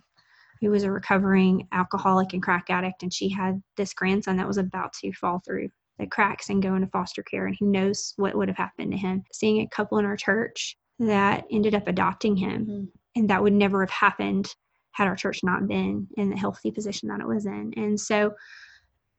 who 0.62 0.70
was 0.70 0.84
a 0.84 0.92
recovering 0.92 1.68
alcoholic 1.72 2.34
and 2.34 2.44
crack 2.44 2.70
addict, 2.70 3.04
and 3.04 3.14
she 3.14 3.30
had 3.30 3.62
this 3.78 3.94
grandson 3.94 4.38
that 4.38 4.48
was 4.48 4.58
about 4.58 4.94
to 4.94 5.12
fall 5.14 5.40
through 5.40 5.70
the 5.98 6.06
cracks 6.06 6.50
and 6.50 6.62
go 6.62 6.76
into 6.76 6.88
foster 6.88 7.24
care, 7.24 7.48
and 7.48 7.56
who 7.60 7.66
knows 7.66 8.14
what 8.18 8.36
would 8.36 8.48
have 8.48 8.58
happened 8.58 8.92
to 8.92 8.98
him. 8.98 9.24
Seeing 9.32 9.62
a 9.62 9.68
couple 9.68 9.98
in 9.98 10.06
our 10.06 10.18
church 10.18 10.78
that 11.00 11.46
ended 11.52 11.74
up 11.74 11.88
adopting 11.88 12.36
him, 12.36 12.66
Mhm. 12.66 12.88
and 13.16 13.30
that 13.30 13.42
would 13.42 13.54
never 13.54 13.82
have 13.82 13.90
happened 13.90 14.56
had 14.92 15.08
our 15.08 15.16
church 15.16 15.40
not 15.44 15.68
been 15.68 16.08
in 16.18 16.30
the 16.30 16.38
healthy 16.38 16.70
position 16.70 17.10
that 17.10 17.22
it 17.22 17.28
was 17.28 17.46
in. 17.46 17.74
And 17.78 18.00
so, 18.00 18.36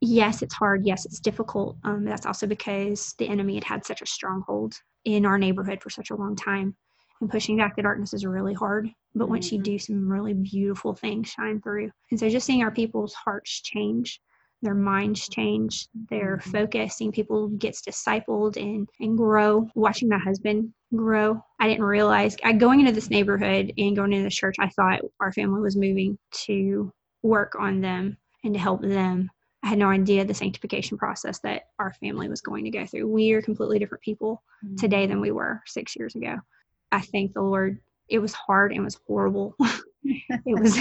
yes, 0.00 0.42
it's 0.42 0.54
hard. 0.54 0.84
Yes, 0.86 1.06
it's 1.06 1.18
difficult. 1.18 1.76
Um, 1.84 2.04
that's 2.04 2.26
also 2.26 2.46
because 2.46 3.14
the 3.18 3.28
enemy 3.28 3.54
had 3.54 3.64
had 3.64 3.86
such 3.86 4.02
a 4.02 4.06
stronghold 4.06 4.74
in 5.04 5.24
our 5.26 5.38
neighborhood 5.38 5.82
for 5.82 5.90
such 5.90 6.10
a 6.10 6.16
long 6.16 6.36
time. 6.36 6.76
And 7.22 7.30
pushing 7.30 7.56
back 7.56 7.76
the 7.76 7.82
darkness 7.82 8.12
is 8.12 8.26
really 8.26 8.52
hard. 8.52 8.90
But 9.14 9.28
once 9.28 9.52
you 9.52 9.60
Mhm. 9.60 9.64
do, 9.64 9.78
some 9.78 10.10
really 10.10 10.34
beautiful 10.34 10.94
things 10.94 11.28
shine 11.28 11.60
through. 11.60 11.90
And 12.10 12.18
so 12.18 12.28
just 12.28 12.46
seeing 12.46 12.62
our 12.62 12.70
people's 12.70 13.14
hearts 13.14 13.60
change, 13.62 14.20
their 14.60 14.74
minds 14.74 15.28
change, 15.28 15.88
their 16.10 16.38
Mhm. 16.38 16.42
focus, 16.42 16.96
seeing 16.96 17.12
people 17.12 17.48
gets 17.48 17.80
discipled 17.82 18.56
and, 18.56 18.88
and 19.00 19.16
grow, 19.16 19.68
watching 19.74 20.08
my 20.08 20.18
husband 20.18 20.72
grow. 20.94 21.42
I 21.60 21.68
didn't 21.68 21.84
realize 21.84 22.36
I 22.44 22.52
going 22.52 22.80
into 22.80 22.92
this 22.92 23.10
neighborhood 23.10 23.72
and 23.78 23.96
going 23.96 24.12
into 24.12 24.24
this 24.24 24.34
church, 24.34 24.56
I 24.58 24.68
thought 24.70 25.00
our 25.20 25.32
family 25.32 25.60
was 25.60 25.76
moving 25.76 26.18
to 26.46 26.92
work 27.22 27.54
on 27.58 27.80
them 27.80 28.16
and 28.44 28.52
to 28.54 28.60
help 28.60 28.82
them. 28.82 29.30
I 29.62 29.68
had 29.68 29.78
no 29.78 29.88
idea 29.90 30.24
the 30.24 30.34
sanctification 30.34 30.98
process 30.98 31.38
that 31.40 31.68
our 31.78 31.92
family 31.94 32.28
was 32.28 32.40
going 32.40 32.64
to 32.64 32.70
go 32.70 32.84
through. 32.84 33.06
We 33.06 33.32
are 33.32 33.42
completely 33.42 33.78
different 33.78 34.02
people 34.02 34.42
today 34.76 35.06
than 35.06 35.20
we 35.20 35.30
were 35.30 35.62
six 35.66 35.94
years 35.94 36.16
ago. 36.16 36.36
I 36.92 37.00
thank 37.00 37.32
the 37.34 37.42
Lord. 37.42 37.78
It 38.08 38.18
was 38.18 38.32
hard 38.34 38.70
and 38.72 38.80
it 38.80 38.84
was 38.84 38.98
horrible. 39.06 39.56
it 40.04 40.22
was 40.60 40.78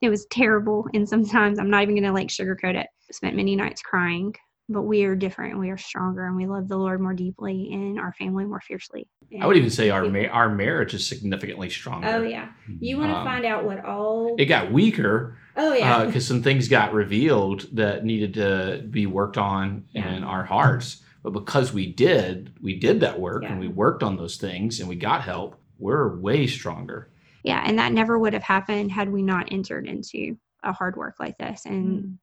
it 0.00 0.08
was 0.08 0.26
terrible. 0.30 0.86
And 0.94 1.08
sometimes 1.08 1.58
I'm 1.58 1.70
not 1.70 1.82
even 1.82 1.94
gonna 1.94 2.12
like 2.12 2.28
sugarcoat 2.28 2.74
it. 2.74 2.88
Spent 3.12 3.36
many 3.36 3.54
nights 3.54 3.82
crying. 3.82 4.34
But 4.68 4.82
we 4.82 5.04
are 5.04 5.14
different 5.14 5.58
we 5.58 5.68
are 5.70 5.76
stronger 5.76 6.24
and 6.26 6.36
we 6.36 6.46
love 6.46 6.66
the 6.68 6.78
Lord 6.78 7.00
more 7.00 7.12
deeply 7.12 7.68
and 7.72 7.98
our 8.00 8.12
family 8.14 8.44
more 8.46 8.60
fiercely. 8.60 9.06
I 9.40 9.46
would 9.46 9.56
even 9.56 9.70
say 9.70 9.90
our 9.90 10.08
ma- 10.08 10.28
our 10.30 10.48
marriage 10.48 10.94
is 10.94 11.06
significantly 11.06 11.68
stronger. 11.68 12.08
Oh 12.08 12.22
yeah. 12.22 12.48
You 12.80 12.96
want 12.96 13.10
to 13.10 13.16
Um, 13.18 13.24
find 13.26 13.44
out 13.44 13.64
what 13.64 13.84
all 13.84 14.34
It 14.38 14.46
got 14.46 14.72
weaker 14.72 15.36
Oh 15.56 15.74
yeah. 15.74 16.06
because 16.06 16.26
some 16.26 16.42
things 16.42 16.68
got 16.68 16.94
revealed 16.94 17.66
that 17.72 18.04
needed 18.04 18.34
to 18.34 18.86
be 18.88 19.04
worked 19.06 19.36
on 19.36 19.84
Yeah. 19.92 20.08
in 20.14 20.24
our 20.24 20.44
hearts. 20.44 21.02
But 21.22 21.32
because 21.32 21.72
we 21.72 21.86
did, 21.92 22.52
we 22.60 22.78
did 22.78 23.00
that 23.00 23.20
work 23.20 23.44
and 23.44 23.60
we 23.60 23.68
worked 23.68 24.02
on 24.02 24.16
those 24.16 24.36
things 24.36 24.80
and 24.80 24.88
we 24.88 24.96
got 24.96 25.22
help. 25.22 25.56
We're 25.78 26.16
way 26.18 26.46
stronger. 26.46 27.10
yeah, 27.44 27.62
and 27.66 27.78
that 27.78 27.92
never 27.92 28.18
would 28.18 28.32
have 28.32 28.42
happened 28.42 28.92
had 28.92 29.08
we 29.10 29.22
not 29.22 29.50
entered 29.52 29.86
into 29.86 30.36
a 30.64 30.72
hard 30.72 30.96
work 30.96 31.16
like 31.18 31.36
this. 31.38 31.64
And 31.66 32.18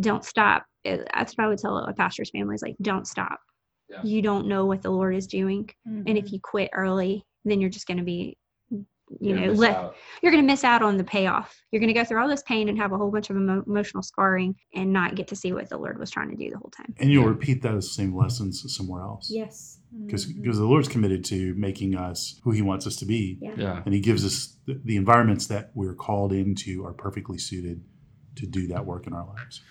don't 0.00 0.24
stop. 0.24 0.64
It- 0.84 1.08
That's 1.14 1.32
what 1.34 1.44
I 1.44 1.48
would 1.48 1.58
tell 1.58 1.76
a 1.78 1.92
pastor's 1.94 2.30
family 2.30 2.54
is 2.54 2.62
like, 2.62 2.76
don't 2.82 3.06
stop. 3.08 3.38
Yeah. 3.88 4.02
You 4.04 4.20
don't 4.22 4.46
know 4.46 4.66
what 4.66 4.82
the 4.82 4.90
Lord 4.90 5.14
is 5.16 5.26
doing. 5.26 5.70
Mm-hmm. 5.88 6.02
And 6.06 6.18
if 6.18 6.32
you 6.32 6.40
quit 6.40 6.70
early, 6.74 7.24
then 7.46 7.60
you're 7.60 7.70
just 7.70 7.86
going 7.86 7.96
to 7.98 8.04
be, 8.04 8.36
you 9.20 9.34
know, 9.34 9.52
let, 9.52 9.92
you're 10.22 10.32
going 10.32 10.42
to 10.42 10.46
miss 10.46 10.64
out 10.64 10.82
on 10.82 10.96
the 10.96 11.04
payoff. 11.04 11.60
You're 11.70 11.80
going 11.80 11.92
to 11.92 11.94
go 11.94 12.04
through 12.04 12.20
all 12.20 12.28
this 12.28 12.42
pain 12.42 12.68
and 12.68 12.78
have 12.78 12.92
a 12.92 12.96
whole 12.96 13.10
bunch 13.10 13.30
of 13.30 13.36
emo- 13.36 13.64
emotional 13.66 14.02
scarring 14.02 14.54
and 14.74 14.92
not 14.92 15.14
get 15.14 15.28
to 15.28 15.36
see 15.36 15.52
what 15.52 15.68
the 15.68 15.76
Lord 15.76 15.98
was 15.98 16.10
trying 16.10 16.30
to 16.30 16.36
do 16.36 16.50
the 16.50 16.58
whole 16.58 16.70
time. 16.70 16.94
And 16.98 17.10
you'll 17.10 17.26
repeat 17.28 17.62
those 17.62 17.90
same 17.92 18.16
lessons 18.16 18.64
somewhere 18.74 19.02
else. 19.02 19.30
Yes. 19.30 19.78
Because 20.04 20.26
Mm-hmm. 20.26 20.42
because 20.42 20.58
the 20.58 20.64
Lord's 20.66 20.88
committed 20.88 21.24
to 21.26 21.54
making 21.54 21.94
us 21.96 22.38
who 22.44 22.50
He 22.50 22.60
wants 22.62 22.86
us 22.86 22.96
to 22.96 23.06
be, 23.06 23.38
Yeah. 23.40 23.52
Yeah. 23.56 23.82
and 23.84 23.94
He 23.94 24.00
gives 24.00 24.24
us 24.24 24.56
the, 24.66 24.80
the 24.84 24.96
environments 24.96 25.46
that 25.46 25.70
we're 25.74 25.94
called 25.94 26.32
into 26.32 26.84
are 26.84 26.92
perfectly 26.92 27.38
suited 27.38 27.82
to 28.36 28.46
do 28.46 28.68
that 28.68 28.86
work 28.86 29.06
in 29.06 29.12
our 29.14 29.26
lives. 29.26 29.62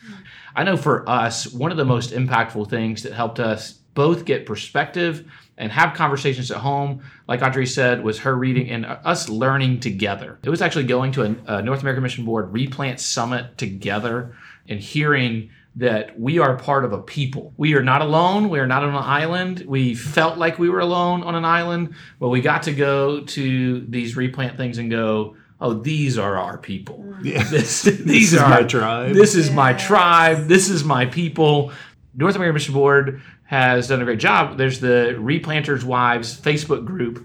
I 0.56 0.64
know 0.64 0.76
for 0.76 1.08
us, 1.10 1.48
one 1.54 1.72
of 1.72 1.78
the 1.78 1.86
most 1.86 2.12
impactful 2.12 2.70
things 2.70 3.04
that 3.04 3.14
helped 3.14 3.40
us 3.40 3.80
both 3.98 4.26
get 4.26 4.46
perspective 4.46 5.26
and 5.58 5.72
have 5.72 5.96
conversations 5.96 6.52
at 6.52 6.58
home, 6.58 7.02
like 7.28 7.40
Audrea 7.40 7.68
said, 7.68 8.04
was 8.04 8.20
her 8.20 8.36
reading 8.36 8.70
and 8.70 8.86
us 8.86 9.28
learning 9.28 9.80
together. 9.80 10.38
It 10.44 10.52
was 10.52 10.62
actually 10.62 10.84
going 10.84 11.12
to 11.14 11.24
a, 11.24 11.56
a 11.58 11.62
North 11.64 11.82
American 11.82 12.04
Mission 12.04 12.24
Board 12.24 12.54
replant 12.54 13.00
summit 13.00 13.58
together 13.58 14.36
and 14.70 14.80
hearing 14.80 15.50
that 15.78 16.20
we 16.20 16.38
are 16.38 16.56
part 16.58 16.86
of 16.86 16.94
a 16.94 17.00
people. 17.02 17.54
We 17.58 17.74
are 17.74 17.82
not 17.82 18.04
alone. 18.04 18.50
We 18.50 18.60
are 18.60 18.68
not 18.68 18.84
on 18.84 18.90
an 18.90 18.96
island. 18.98 19.64
We 19.68 19.96
felt 19.96 20.38
like 20.38 20.60
we 20.60 20.70
were 20.70 20.80
alone 20.80 21.24
on 21.24 21.34
an 21.34 21.44
island, 21.46 21.96
but 22.20 22.30
we 22.30 22.40
got 22.42 22.62
to 22.64 22.74
go 22.74 23.22
to 23.22 23.82
these 23.82 24.16
replant 24.16 24.58
things 24.58 24.78
and 24.78 24.92
go, 24.92 25.36
oh, 25.60 25.74
these 25.74 26.20
are 26.20 26.38
our 26.38 26.60
people. 26.60 27.04
Yeah. 27.24 27.44
This, 27.50 27.82
These 27.82 28.04
these 28.06 28.34
is 28.34 28.40
are 28.40 28.48
my 28.50 28.62
tribe. 28.62 29.16
this 29.16 29.34
is 29.34 29.50
my 29.50 29.74
tribe. 29.74 30.48
This 30.48 30.70
is 30.70 30.84
my 30.84 31.08
people. 31.08 31.72
North 32.18 32.36
American 32.36 32.56
Mission 32.56 32.74
Board 32.74 33.22
has 33.44 33.88
done 33.88 34.02
a 34.02 34.06
great 34.06 34.20
job. 34.20 34.58
There's 34.58 34.80
the 34.80 35.16
Replanters 35.20 35.84
Wives 35.84 36.40
Facebook 36.40 36.84
group, 36.84 37.24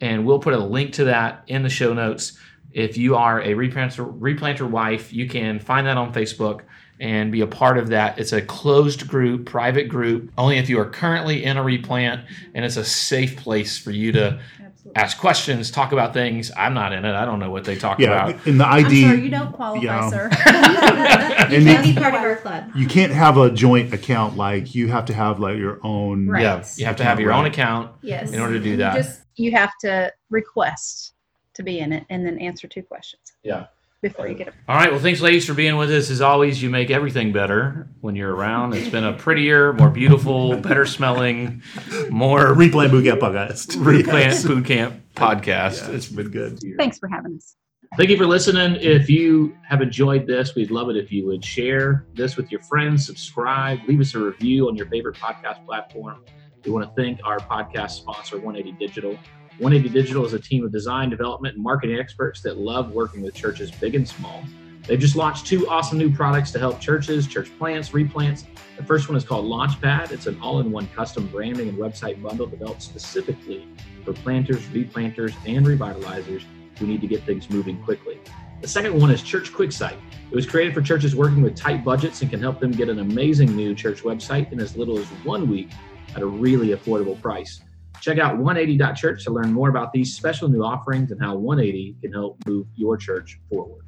and 0.00 0.24
we'll 0.24 0.38
put 0.38 0.54
a 0.54 0.58
link 0.58 0.92
to 0.94 1.04
that 1.04 1.42
in 1.48 1.64
the 1.64 1.68
show 1.68 1.92
notes. 1.92 2.38
If 2.72 2.96
you 2.96 3.16
are 3.16 3.40
a 3.40 3.54
replanter, 3.54 4.16
replanter 4.18 4.70
wife, 4.70 5.12
you 5.12 5.28
can 5.28 5.58
find 5.58 5.88
that 5.88 5.96
on 5.96 6.12
Facebook 6.14 6.60
and 7.00 7.32
be 7.32 7.40
a 7.40 7.46
part 7.46 7.78
of 7.78 7.88
that. 7.88 8.18
It's 8.18 8.32
a 8.32 8.40
closed 8.40 9.08
group, 9.08 9.46
private 9.46 9.88
group, 9.88 10.30
only 10.38 10.58
if 10.58 10.68
you 10.68 10.78
are 10.78 10.88
currently 10.88 11.44
in 11.44 11.56
a 11.56 11.62
replant, 11.62 12.24
and 12.54 12.64
it's 12.64 12.76
a 12.76 12.84
safe 12.84 13.36
place 13.36 13.76
for 13.76 13.90
you 13.90 14.12
to 14.12 14.40
Absolutely. 14.78 15.02
ask 15.02 15.18
questions, 15.18 15.70
talk 15.70 15.92
about 15.92 16.14
things. 16.14 16.50
I'm 16.56 16.72
not 16.72 16.92
in 16.92 17.04
it. 17.04 17.12
I 17.14 17.24
don't 17.24 17.40
know 17.40 17.50
what 17.50 17.64
they 17.64 17.76
talk 17.76 17.98
yeah, 17.98 18.28
about. 18.28 18.46
in 18.46 18.58
the 18.58 18.64
I'm 18.66 18.86
ID, 18.86 19.02
sorry, 19.02 19.20
you 19.22 19.28
don't 19.28 19.52
qualify, 19.52 19.82
yeah. 19.84 20.10
sir. 20.10 20.30
And 21.48 21.64
you 21.64 21.72
can't 21.72 21.86
you- 21.86 21.94
be 21.94 22.00
part 22.00 22.14
of 22.14 22.20
our 22.20 22.36
club. 22.36 22.70
you 22.76 22.86
can't 22.86 23.12
have 23.12 23.38
a 23.38 23.50
joint 23.50 23.92
account 23.94 24.36
like 24.36 24.74
you 24.74 24.88
have 24.88 25.06
to 25.06 25.14
have 25.14 25.40
like 25.40 25.56
your 25.56 25.78
own. 25.82 26.28
Right. 26.28 26.42
Yeah, 26.42 26.64
you 26.76 26.84
have 26.86 26.96
to 26.96 27.04
have 27.04 27.18
your 27.20 27.32
own 27.32 27.46
account 27.46 27.90
Yes. 28.02 28.32
in 28.32 28.40
order 28.40 28.54
to 28.54 28.60
do 28.60 28.70
You 28.70 28.76
that. 28.78 28.94
Just 28.96 29.22
You 29.36 29.52
have 29.52 29.72
to 29.80 30.12
request 30.30 31.14
to 31.54 31.62
be 31.62 31.78
in 31.80 31.92
it 31.92 32.04
and 32.10 32.24
then 32.26 32.38
answer 32.38 32.68
two 32.68 32.82
questions. 32.82 33.32
Yeah. 33.42 33.66
Before 34.00 34.28
you 34.28 34.34
get 34.34 34.48
a 34.48 34.52
All 34.68 34.76
right. 34.76 34.92
Well, 34.92 35.00
thanks, 35.00 35.20
ladies, 35.20 35.44
for 35.44 35.54
being 35.54 35.76
with 35.76 35.90
us. 35.90 36.08
As 36.08 36.20
always, 36.20 36.62
you 36.62 36.70
make 36.70 36.88
everything 36.90 37.32
better 37.32 37.88
when 38.00 38.14
you're 38.14 38.32
around. 38.32 38.74
It's 38.74 38.88
been 38.88 39.02
a 39.02 39.12
prettier, 39.12 39.72
more 39.72 39.90
beautiful, 39.90 40.56
better 40.60 40.86
smelling, 40.86 41.62
more 42.08 42.54
Replant 42.54 42.92
Boot 42.92 43.04
Camp 43.04 43.20
podcast. 43.20 43.74
replant 43.84 44.32
Yes. 44.34 44.44
boot 44.46 44.64
camp 44.66 45.00
podcast. 45.16 45.88
Yeah, 45.88 45.96
it's 45.96 46.06
been 46.08 46.30
good. 46.30 46.60
Thanks 46.76 46.98
for 47.00 47.08
having 47.08 47.34
us. 47.36 47.56
Thank 47.96 48.10
you 48.10 48.16
for 48.16 48.26
listening. 48.26 48.76
If 48.80 49.10
you 49.10 49.56
have 49.66 49.80
enjoyed 49.80 50.26
this, 50.28 50.54
we'd 50.54 50.70
love 50.70 50.90
it 50.90 50.96
if 50.96 51.10
you 51.10 51.26
would 51.26 51.44
share 51.44 52.06
this 52.14 52.36
with 52.36 52.52
your 52.52 52.60
friends, 52.62 53.04
subscribe, 53.04 53.80
leave 53.88 54.00
us 54.00 54.14
a 54.14 54.18
review 54.20 54.68
on 54.68 54.76
your 54.76 54.86
favorite 54.86 55.16
podcast 55.16 55.64
platform. 55.64 56.22
We 56.64 56.70
want 56.70 56.84
to 56.94 57.02
thank 57.02 57.18
our 57.24 57.38
podcast 57.38 57.92
sponsor, 57.92 58.36
180 58.36 58.76
Digital. 58.78 59.18
180 59.58 59.92
Digital 59.92 60.24
is 60.24 60.34
a 60.34 60.38
team 60.38 60.64
of 60.64 60.70
design, 60.70 61.10
development, 61.10 61.56
and 61.56 61.64
marketing 61.64 61.98
experts 61.98 62.40
that 62.42 62.58
love 62.58 62.92
working 62.92 63.22
with 63.22 63.34
churches 63.34 63.72
big 63.72 63.96
and 63.96 64.06
small. 64.06 64.44
They've 64.86 65.00
just 65.00 65.16
launched 65.16 65.48
two 65.48 65.68
awesome 65.68 65.98
new 65.98 66.14
products 66.14 66.52
to 66.52 66.60
help 66.60 66.80
churches, 66.80 67.26
church 67.26 67.50
plants, 67.58 67.88
replants. 67.88 68.44
The 68.76 68.84
first 68.84 69.08
one 69.08 69.18
is 69.18 69.24
called 69.24 69.46
Launchpad. 69.46 70.12
It's 70.12 70.26
an 70.26 70.40
all 70.40 70.60
in 70.60 70.70
one 70.70 70.86
custom 70.94 71.26
branding 71.26 71.68
and 71.68 71.76
website 71.76 72.22
bundle 72.22 72.46
developed 72.46 72.82
specifically 72.82 73.66
for 74.04 74.12
planters, 74.12 74.62
replanters, 74.66 75.34
and 75.44 75.66
revitalizers 75.66 76.44
who 76.78 76.86
need 76.86 77.00
to 77.00 77.08
get 77.08 77.24
things 77.24 77.50
moving 77.50 77.82
quickly. 77.82 78.20
The 78.60 78.68
second 78.68 79.00
one 79.00 79.10
is 79.10 79.24
Church 79.24 79.52
QuickSite. 79.52 79.98
It 80.30 80.34
was 80.36 80.46
created 80.46 80.72
for 80.72 80.82
churches 80.82 81.16
working 81.16 81.42
with 81.42 81.56
tight 81.56 81.84
budgets 81.84 82.22
and 82.22 82.30
can 82.30 82.40
help 82.40 82.60
them 82.60 82.70
get 82.70 82.88
an 82.88 83.00
amazing 83.00 83.56
new 83.56 83.74
church 83.74 84.02
website 84.02 84.52
in 84.52 84.60
as 84.60 84.76
little 84.76 84.98
as 84.98 85.06
one 85.24 85.48
week 85.48 85.70
at 86.14 86.22
a 86.22 86.26
really 86.26 86.68
affordable 86.68 87.20
price. 87.20 87.60
Check 88.00 88.18
out 88.18 88.38
180.church 88.38 89.24
to 89.24 89.30
learn 89.30 89.52
more 89.52 89.68
about 89.68 89.92
these 89.92 90.14
special 90.14 90.48
new 90.48 90.62
offerings 90.62 91.10
and 91.10 91.20
how 91.20 91.34
180 91.36 91.96
can 92.00 92.12
help 92.12 92.38
move 92.46 92.66
your 92.74 92.96
church 92.96 93.40
forward. 93.50 93.84